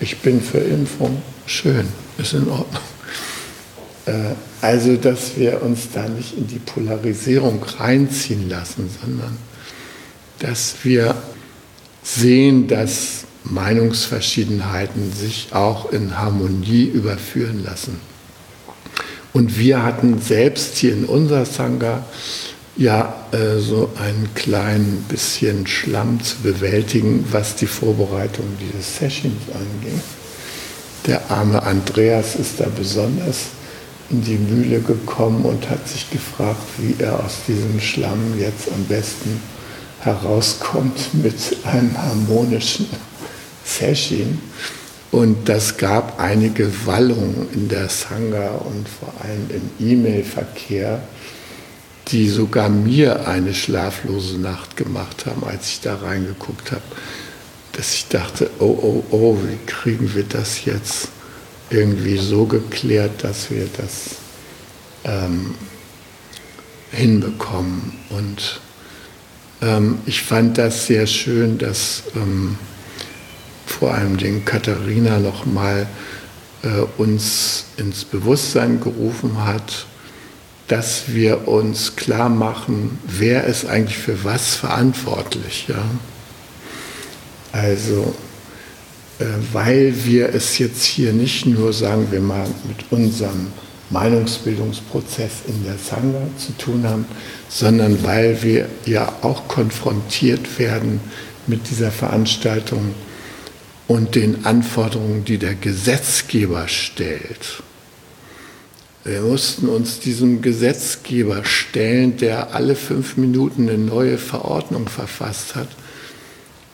ich 0.00 0.18
bin 0.18 0.40
für 0.40 0.58
Impfung, 0.58 1.22
schön, 1.46 1.88
ist 2.18 2.34
in 2.34 2.48
Ordnung. 2.48 2.82
Äh, 4.06 4.34
also, 4.60 4.96
dass 4.96 5.36
wir 5.36 5.62
uns 5.62 5.88
da 5.92 6.08
nicht 6.08 6.36
in 6.36 6.46
die 6.46 6.58
Polarisierung 6.58 7.62
reinziehen 7.62 8.48
lassen, 8.48 8.88
sondern 9.00 9.36
dass 10.38 10.74
wir 10.82 11.14
sehen, 12.02 12.68
dass 12.68 13.23
Meinungsverschiedenheiten 13.44 15.12
sich 15.12 15.48
auch 15.52 15.92
in 15.92 16.18
Harmonie 16.18 16.84
überführen 16.84 17.62
lassen. 17.62 18.00
Und 19.32 19.58
wir 19.58 19.82
hatten 19.82 20.20
selbst 20.20 20.76
hier 20.76 20.92
in 20.92 21.04
unserer 21.04 21.44
Sangha 21.44 22.04
ja 22.76 23.14
äh, 23.32 23.58
so 23.58 23.90
ein 23.98 24.28
klein 24.34 25.04
bisschen 25.08 25.66
Schlamm 25.66 26.22
zu 26.22 26.36
bewältigen, 26.38 27.24
was 27.30 27.56
die 27.56 27.66
Vorbereitung 27.66 28.46
dieses 28.60 28.96
Sessions 28.96 29.42
anging. 29.52 30.00
Der 31.06 31.30
arme 31.30 31.62
Andreas 31.62 32.34
ist 32.36 32.60
da 32.60 32.66
besonders 32.74 33.48
in 34.10 34.22
die 34.22 34.36
Mühle 34.38 34.80
gekommen 34.80 35.44
und 35.44 35.68
hat 35.68 35.86
sich 35.88 36.10
gefragt, 36.10 36.62
wie 36.78 37.02
er 37.02 37.24
aus 37.24 37.38
diesem 37.46 37.80
Schlamm 37.80 38.38
jetzt 38.38 38.70
am 38.72 38.84
besten 38.84 39.40
herauskommt 40.00 41.14
mit 41.14 41.56
einem 41.64 41.96
harmonischen 41.96 42.86
Session. 43.64 44.40
Und 45.10 45.48
das 45.48 45.76
gab 45.76 46.20
einige 46.20 46.70
Wallungen 46.86 47.48
in 47.52 47.68
der 47.68 47.88
Sangha 47.88 48.48
und 48.56 48.88
vor 48.88 49.14
allem 49.22 49.48
im 49.50 49.86
E-Mail-Verkehr, 49.86 51.02
die 52.08 52.28
sogar 52.28 52.68
mir 52.68 53.28
eine 53.28 53.54
schlaflose 53.54 54.38
Nacht 54.38 54.76
gemacht 54.76 55.26
haben, 55.26 55.44
als 55.44 55.68
ich 55.68 55.80
da 55.80 55.96
reingeguckt 55.96 56.72
habe. 56.72 56.82
dass 57.72 57.92
ich 57.94 58.06
dachte, 58.08 58.50
oh, 58.60 58.64
oh, 58.64 59.04
oh, 59.10 59.38
wie 59.42 59.58
kriegen 59.66 60.14
wir 60.14 60.22
das 60.22 60.64
jetzt 60.64 61.08
irgendwie 61.70 62.18
so 62.18 62.46
geklärt, 62.46 63.24
dass 63.24 63.50
wir 63.50 63.68
das 63.76 64.16
ähm, 65.04 65.54
hinbekommen. 66.92 67.92
Und 68.10 68.60
ähm, 69.60 69.98
ich 70.06 70.22
fand 70.22 70.58
das 70.58 70.86
sehr 70.86 71.06
schön, 71.06 71.58
dass 71.58 72.04
ähm, 72.14 72.58
vor 73.66 73.94
allem 73.94 74.16
den 74.16 74.44
Katharina 74.44 75.18
nochmal 75.18 75.86
äh, 76.62 76.68
uns 76.98 77.66
ins 77.76 78.04
Bewusstsein 78.04 78.80
gerufen 78.80 79.44
hat, 79.44 79.86
dass 80.68 81.04
wir 81.08 81.46
uns 81.46 81.96
klar 81.96 82.28
machen, 82.28 82.98
wer 83.06 83.44
ist 83.44 83.66
eigentlich 83.66 83.98
für 83.98 84.24
was 84.24 84.54
verantwortlich. 84.54 85.66
Ja? 85.68 85.84
Also, 87.52 88.14
äh, 89.18 89.24
weil 89.52 89.94
wir 90.04 90.34
es 90.34 90.58
jetzt 90.58 90.84
hier 90.84 91.12
nicht 91.12 91.46
nur, 91.46 91.72
sagen 91.72 92.08
wir 92.10 92.20
mal, 92.20 92.46
mit 92.66 92.90
unserem 92.90 93.48
Meinungsbildungsprozess 93.90 95.42
in 95.46 95.64
der 95.64 95.76
Sangha 95.78 96.26
zu 96.38 96.56
tun 96.56 96.84
haben, 96.88 97.04
sondern 97.48 98.02
weil 98.02 98.42
wir 98.42 98.66
ja 98.86 99.12
auch 99.22 99.46
konfrontiert 99.46 100.58
werden 100.58 101.00
mit 101.46 101.68
dieser 101.70 101.90
Veranstaltung 101.90 102.94
und 103.86 104.14
den 104.14 104.46
Anforderungen, 104.46 105.24
die 105.24 105.38
der 105.38 105.54
Gesetzgeber 105.54 106.68
stellt. 106.68 107.62
Wir 109.04 109.20
mussten 109.20 109.68
uns 109.68 110.00
diesem 110.00 110.40
Gesetzgeber 110.40 111.44
stellen, 111.44 112.16
der 112.16 112.54
alle 112.54 112.74
fünf 112.74 113.18
Minuten 113.18 113.68
eine 113.68 113.76
neue 113.76 114.16
Verordnung 114.16 114.88
verfasst 114.88 115.54
hat. 115.54 115.68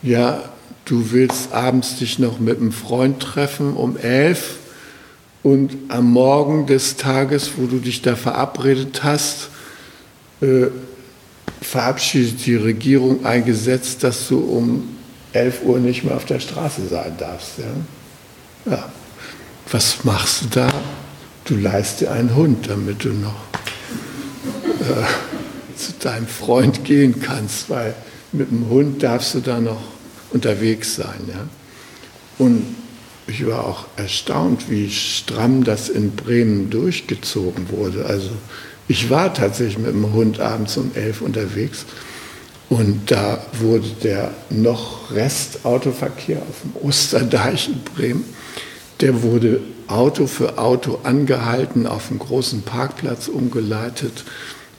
Ja, 0.00 0.48
du 0.84 1.10
willst 1.10 1.52
abends 1.52 1.96
dich 1.96 2.20
noch 2.20 2.38
mit 2.38 2.58
einem 2.58 2.70
Freund 2.70 3.20
treffen 3.20 3.74
um 3.74 3.96
elf 3.96 4.58
und 5.42 5.76
am 5.88 6.12
Morgen 6.12 6.66
des 6.66 6.96
Tages, 6.96 7.52
wo 7.56 7.66
du 7.66 7.78
dich 7.78 8.00
da 8.02 8.14
verabredet 8.14 9.02
hast, 9.02 9.48
äh, 10.40 10.66
verabschiedet 11.60 12.46
die 12.46 12.56
Regierung 12.56 13.24
ein 13.26 13.44
Gesetz, 13.44 13.98
dass 13.98 14.28
du 14.28 14.38
um 14.38 14.99
11 15.32 15.62
Uhr 15.64 15.78
nicht 15.78 16.04
mehr 16.04 16.16
auf 16.16 16.24
der 16.24 16.40
Straße 16.40 16.86
sein 16.88 17.16
darfst. 17.18 17.58
Ja? 17.58 18.72
ja. 18.72 18.92
Was 19.70 20.04
machst 20.04 20.42
du 20.42 20.46
da? 20.48 20.72
Du 21.44 21.56
leist 21.56 22.00
dir 22.00 22.10
einen 22.12 22.34
Hund, 22.34 22.68
damit 22.68 23.04
du 23.04 23.10
noch 23.10 23.40
äh, 24.80 25.76
zu 25.76 25.92
deinem 26.00 26.26
Freund 26.26 26.84
gehen 26.84 27.20
kannst, 27.22 27.70
weil 27.70 27.94
mit 28.32 28.50
dem 28.50 28.68
Hund 28.68 29.02
darfst 29.02 29.34
du 29.34 29.40
da 29.40 29.60
noch 29.60 29.80
unterwegs 30.32 30.96
sein. 30.96 31.20
Ja? 31.28 31.46
Und 32.38 32.76
ich 33.26 33.46
war 33.46 33.64
auch 33.64 33.86
erstaunt, 33.96 34.70
wie 34.70 34.90
stramm 34.90 35.62
das 35.62 35.88
in 35.88 36.16
Bremen 36.16 36.70
durchgezogen 36.70 37.70
wurde. 37.70 38.06
Also 38.06 38.30
ich 38.88 39.08
war 39.08 39.32
tatsächlich 39.32 39.78
mit 39.78 39.92
dem 39.92 40.12
Hund 40.12 40.40
abends 40.40 40.76
um 40.76 40.90
elf 40.94 41.20
unterwegs 41.20 41.84
und 42.70 43.10
da 43.10 43.44
wurde 43.58 43.88
der 44.02 44.30
noch 44.48 45.10
Restautoverkehr 45.10 46.38
auf 46.38 46.62
dem 46.62 46.88
Osterdeich 46.88 47.68
in 47.68 47.82
Bremen, 47.82 48.24
der 49.00 49.22
wurde 49.22 49.60
Auto 49.88 50.28
für 50.28 50.56
Auto 50.56 51.00
angehalten, 51.02 51.88
auf 51.88 52.10
einen 52.10 52.20
großen 52.20 52.62
Parkplatz 52.62 53.26
umgeleitet, 53.26 54.24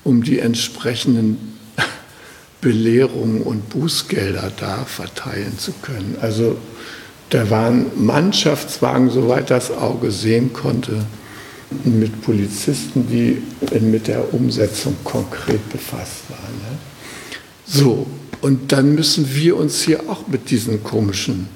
um 0.05 0.23
die 0.23 0.39
entsprechenden 0.39 1.59
Belehrungen 2.61 3.41
und 3.41 3.69
Bußgelder 3.69 4.53
da 4.57 4.85
verteilen 4.85 5.59
zu 5.59 5.73
können. 5.81 6.15
Also 6.21 6.55
da 7.29 7.49
waren 7.49 7.87
Mannschaftswagen, 7.97 9.09
soweit 9.09 9.49
das 9.49 9.69
Auge 9.69 10.11
sehen 10.11 10.53
konnte, 10.53 11.03
mit 11.83 12.21
Polizisten, 12.21 13.07
die 13.09 13.41
mit 13.81 14.07
der 14.07 14.33
Umsetzung 14.33 14.95
konkret 15.03 15.69
befasst 15.69 16.29
waren. 16.29 16.55
Ne? 16.69 16.90
So, 17.73 18.05
und 18.41 18.73
dann 18.73 18.95
müssen 18.95 19.33
wir 19.33 19.55
uns 19.55 19.81
hier 19.81 20.09
auch 20.09 20.27
mit 20.27 20.49
diesen 20.49 20.83
komischen 20.83 21.47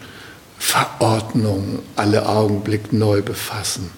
Verordnungen 0.57 1.79
alle 1.97 2.29
Augenblick 2.29 2.93
neu 2.93 3.21
befassen. 3.21 3.89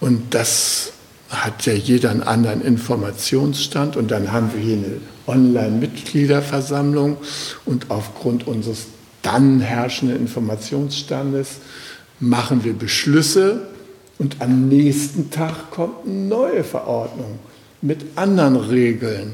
Und 0.00 0.32
das 0.34 0.92
hat 1.28 1.66
ja 1.66 1.74
jeder 1.74 2.10
einen 2.10 2.22
anderen 2.22 2.62
Informationsstand 2.62 3.96
und 3.96 4.10
dann 4.10 4.32
haben 4.32 4.50
wir 4.54 4.62
hier 4.62 4.76
eine 4.76 5.00
Online-Mitgliederversammlung 5.26 7.18
und 7.66 7.90
aufgrund 7.90 8.46
unseres 8.46 8.86
dann 9.20 9.60
herrschenden 9.60 10.16
Informationsstandes 10.18 11.56
machen 12.18 12.64
wir 12.64 12.72
Beschlüsse 12.72 13.68
und 14.18 14.36
am 14.40 14.68
nächsten 14.68 15.30
Tag 15.30 15.70
kommt 15.70 16.06
eine 16.06 16.14
neue 16.14 16.64
Verordnung 16.64 17.38
mit 17.82 18.04
anderen 18.16 18.56
Regeln. 18.56 19.32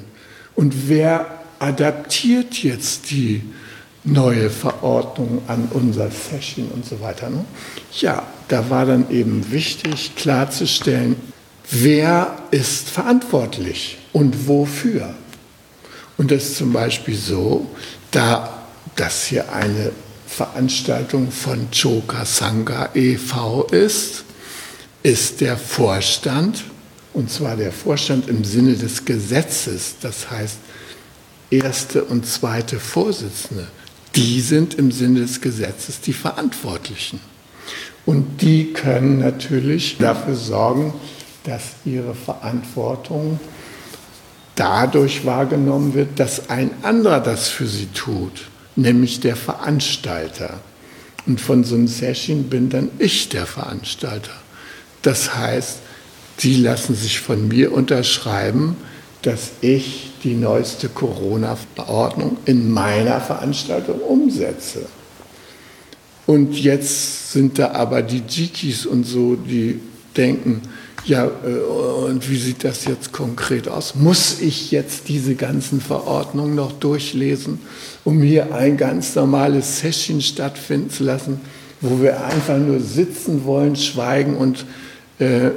Und 0.54 0.88
wer 0.88 1.37
adaptiert 1.58 2.62
jetzt 2.62 3.10
die 3.10 3.42
neue 4.04 4.50
Verordnung 4.50 5.42
an 5.46 5.68
unser 5.72 6.10
Session 6.10 6.68
und 6.68 6.84
so 6.84 7.00
weiter? 7.00 7.30
Ne? 7.30 7.44
Ja, 8.00 8.22
da 8.48 8.70
war 8.70 8.86
dann 8.86 9.10
eben 9.10 9.50
wichtig 9.50 10.14
klarzustellen, 10.16 11.16
wer 11.70 12.36
ist 12.50 12.88
verantwortlich 12.88 13.98
und 14.12 14.48
wofür. 14.48 15.14
Und 16.16 16.30
das 16.30 16.44
ist 16.44 16.56
zum 16.56 16.72
Beispiel 16.72 17.16
so, 17.16 17.66
da 18.10 18.54
das 18.96 19.26
hier 19.26 19.52
eine 19.52 19.92
Veranstaltung 20.26 21.30
von 21.30 21.68
Choka 21.70 22.24
Sangha 22.24 22.90
e.V. 22.94 23.64
ist, 23.64 24.24
ist 25.02 25.40
der 25.40 25.56
Vorstand, 25.56 26.64
und 27.14 27.30
zwar 27.30 27.56
der 27.56 27.72
Vorstand 27.72 28.28
im 28.28 28.44
Sinne 28.44 28.74
des 28.74 29.04
Gesetzes, 29.04 29.96
das 30.00 30.30
heißt 30.30 30.58
erste 31.50 32.04
und 32.04 32.26
zweite 32.26 32.78
Vorsitzende, 32.80 33.66
die 34.14 34.40
sind 34.40 34.74
im 34.74 34.90
Sinne 34.90 35.20
des 35.20 35.40
Gesetzes 35.40 36.00
die 36.00 36.12
Verantwortlichen. 36.12 37.20
Und 38.04 38.40
die 38.40 38.72
können 38.72 39.18
natürlich 39.18 39.98
dafür 39.98 40.34
sorgen, 40.34 40.94
dass 41.44 41.62
ihre 41.84 42.14
Verantwortung 42.14 43.38
dadurch 44.54 45.24
wahrgenommen 45.24 45.94
wird, 45.94 46.18
dass 46.18 46.50
ein 46.50 46.70
anderer 46.82 47.20
das 47.20 47.48
für 47.48 47.66
sie 47.66 47.86
tut, 47.86 48.48
nämlich 48.76 49.20
der 49.20 49.36
Veranstalter. 49.36 50.60
Und 51.26 51.40
von 51.40 51.64
so 51.64 51.74
einem 51.74 51.86
Session 51.86 52.44
bin 52.44 52.70
dann 52.70 52.90
ich 52.98 53.28
der 53.28 53.46
Veranstalter. 53.46 54.32
Das 55.02 55.36
heißt, 55.36 55.78
sie 56.38 56.56
lassen 56.56 56.94
sich 56.94 57.20
von 57.20 57.48
mir 57.48 57.72
unterschreiben, 57.72 58.76
dass 59.22 59.50
ich 59.60 60.07
die 60.22 60.34
neueste 60.34 60.88
Corona-Verordnung 60.88 62.38
in 62.44 62.70
meiner 62.70 63.20
Veranstaltung 63.20 64.00
umsetze. 64.00 64.86
Und 66.26 66.58
jetzt 66.58 67.32
sind 67.32 67.58
da 67.58 67.70
aber 67.70 68.02
die 68.02 68.22
Jikis 68.28 68.84
und 68.84 69.04
so, 69.04 69.34
die 69.34 69.80
denken, 70.16 70.60
ja, 71.04 71.24
äh, 71.24 72.08
und 72.10 72.28
wie 72.28 72.36
sieht 72.36 72.64
das 72.64 72.84
jetzt 72.84 73.12
konkret 73.12 73.66
aus? 73.66 73.94
Muss 73.94 74.40
ich 74.40 74.70
jetzt 74.70 75.08
diese 75.08 75.34
ganzen 75.34 75.80
Verordnungen 75.80 76.54
noch 76.54 76.72
durchlesen, 76.72 77.60
um 78.04 78.20
hier 78.20 78.54
ein 78.54 78.76
ganz 78.76 79.14
normales 79.14 79.80
Session 79.80 80.20
stattfinden 80.20 80.90
zu 80.90 81.04
lassen, 81.04 81.40
wo 81.80 82.02
wir 82.02 82.24
einfach 82.24 82.58
nur 82.58 82.80
sitzen 82.80 83.44
wollen, 83.44 83.76
schweigen 83.76 84.36
und 84.36 84.66
äh, 85.18 85.50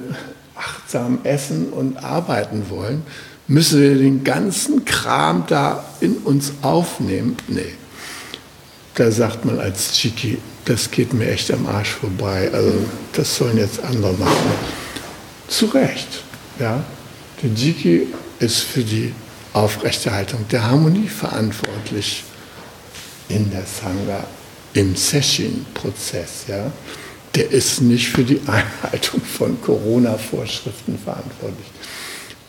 achtsam 0.55 1.19
essen 1.23 1.69
und 1.69 1.97
arbeiten 1.97 2.69
wollen? 2.69 3.01
Müssen 3.51 3.81
wir 3.81 3.95
den 3.95 4.23
ganzen 4.23 4.85
Kram 4.85 5.43
da 5.45 5.83
in 5.99 6.19
uns 6.19 6.53
aufnehmen? 6.61 7.35
Nee. 7.49 7.73
Da 8.95 9.11
sagt 9.11 9.43
man 9.43 9.59
als 9.59 9.91
Chiki, 9.91 10.37
das 10.63 10.89
geht 10.89 11.11
mir 11.11 11.29
echt 11.29 11.51
am 11.51 11.65
Arsch 11.65 11.89
vorbei. 11.89 12.49
Also 12.53 12.71
das 13.11 13.35
sollen 13.35 13.57
jetzt 13.57 13.83
andere 13.83 14.13
machen. 14.13 14.51
Zu 15.49 15.65
Recht. 15.65 16.23
Ja? 16.59 16.81
Der 17.43 17.49
Jiki 17.49 18.07
ist 18.39 18.61
für 18.61 18.85
die 18.85 19.13
Aufrechterhaltung 19.51 20.47
der 20.49 20.63
Harmonie 20.63 21.09
verantwortlich 21.09 22.23
in 23.27 23.51
der 23.51 23.65
Sangha, 23.65 24.23
im 24.75 24.95
Session-Prozess. 24.95 26.45
Ja? 26.47 26.71
Der 27.35 27.51
ist 27.51 27.81
nicht 27.81 28.07
für 28.07 28.23
die 28.23 28.39
Einhaltung 28.47 29.19
von 29.19 29.61
Corona-Vorschriften 29.61 30.97
verantwortlich. 30.97 31.67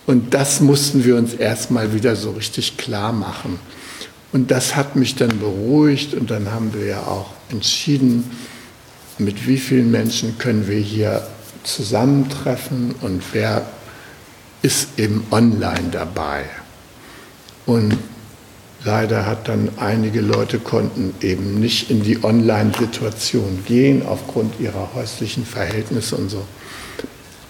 Und 0.06 0.34
das 0.34 0.60
mussten 0.60 1.04
wir 1.04 1.16
uns 1.16 1.34
erstmal 1.34 1.94
wieder 1.94 2.16
so 2.16 2.32
richtig 2.32 2.76
klar 2.76 3.12
machen. 3.12 3.58
Und 4.32 4.50
das 4.50 4.76
hat 4.76 4.96
mich 4.96 5.14
dann 5.14 5.38
beruhigt 5.38 6.14
und 6.14 6.30
dann 6.30 6.50
haben 6.50 6.72
wir 6.74 6.86
ja 6.86 7.02
auch 7.02 7.30
entschieden, 7.50 8.30
mit 9.18 9.46
wie 9.46 9.58
vielen 9.58 9.90
Menschen 9.90 10.38
können 10.38 10.66
wir 10.66 10.78
hier 10.78 11.26
zusammentreffen 11.64 12.94
und 13.02 13.22
wer 13.32 13.66
ist 14.62 14.98
eben 14.98 15.24
online 15.30 15.90
dabei. 15.92 16.44
Und 17.66 17.96
Leider 18.84 19.26
hat 19.26 19.46
dann 19.48 19.70
einige 19.76 20.20
Leute 20.20 20.58
konnten 20.58 21.14
eben 21.20 21.60
nicht 21.60 21.88
in 21.88 22.02
die 22.02 22.24
Online-Situation 22.24 23.62
gehen 23.64 24.04
aufgrund 24.04 24.58
ihrer 24.58 24.90
häuslichen 24.94 25.46
Verhältnisse 25.46 26.16
und 26.16 26.28
so. 26.30 26.44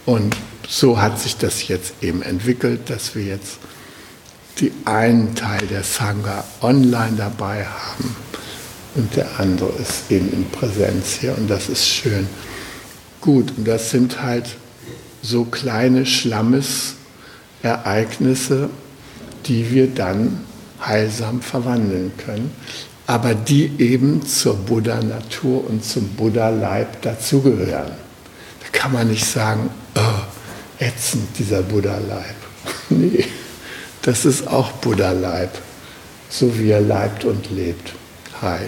Und 0.05 0.37
so 0.69 1.01
hat 1.01 1.21
sich 1.21 1.37
das 1.37 1.69
jetzt 1.69 1.95
eben 2.03 2.23
entwickelt, 2.23 2.91
dass 2.91 3.15
wir 3.15 3.25
jetzt 3.25 3.59
die 4.59 4.73
einen 4.85 5.35
Teil 5.35 5.67
der 5.67 5.83
Sangha 5.83 6.45
online 6.61 7.17
dabei 7.17 7.65
haben 7.65 8.15
und 8.95 9.17
der 9.17 9.27
andere 9.39 9.73
ist 9.81 10.11
eben 10.11 10.31
in 10.33 10.49
Präsenz 10.51 11.19
hier 11.21 11.37
und 11.37 11.49
das 11.49 11.69
ist 11.69 11.87
schön. 11.87 12.27
Gut, 13.21 13.53
und 13.57 13.67
das 13.67 13.91
sind 13.91 14.23
halt 14.23 14.57
so 15.23 15.45
kleine 15.45 16.05
Schlammesereignisse, 16.05 18.69
die 19.47 19.71
wir 19.71 19.87
dann 19.89 20.41
heilsam 20.85 21.41
verwandeln 21.41 22.11
können, 22.19 22.51
aber 23.07 23.35
die 23.35 23.71
eben 23.79 24.27
zur 24.27 24.57
Buddha-Natur 24.57 25.65
und 25.69 25.85
zum 25.85 26.09
Buddha-Leib 26.11 27.01
dazugehören. 27.03 27.93
Da 27.93 28.69
kann 28.73 28.93
man 28.93 29.09
nicht 29.09 29.25
sagen, 29.25 29.71
oh, 29.95 30.01
ätzend 30.83 31.39
dieser 31.39 31.63
Buddha-Leib. 31.63 32.35
nee, 32.91 33.25
das 34.03 34.25
ist 34.25 34.49
auch 34.49 34.73
Buddha-Leib, 34.73 35.57
so 36.29 36.59
wie 36.59 36.71
er 36.71 36.81
leibt 36.81 37.25
und 37.25 37.49
lebt. 37.51 37.95
Hi. 38.41 38.67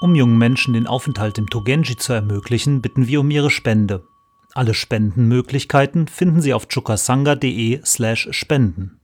Um 0.00 0.14
jungen 0.14 0.38
Menschen 0.38 0.74
den 0.74 0.86
Aufenthalt 0.86 1.38
im 1.38 1.50
Togenji 1.50 1.96
zu 1.96 2.12
ermöglichen, 2.12 2.80
bitten 2.82 3.08
wir 3.08 3.18
um 3.20 3.30
ihre 3.30 3.50
Spende. 3.50 4.06
Alle 4.54 4.74
Spendenmöglichkeiten 4.74 6.06
finden 6.08 6.40
Sie 6.40 6.54
auf 6.54 6.68
chukasanga.de/spenden. 6.68 8.97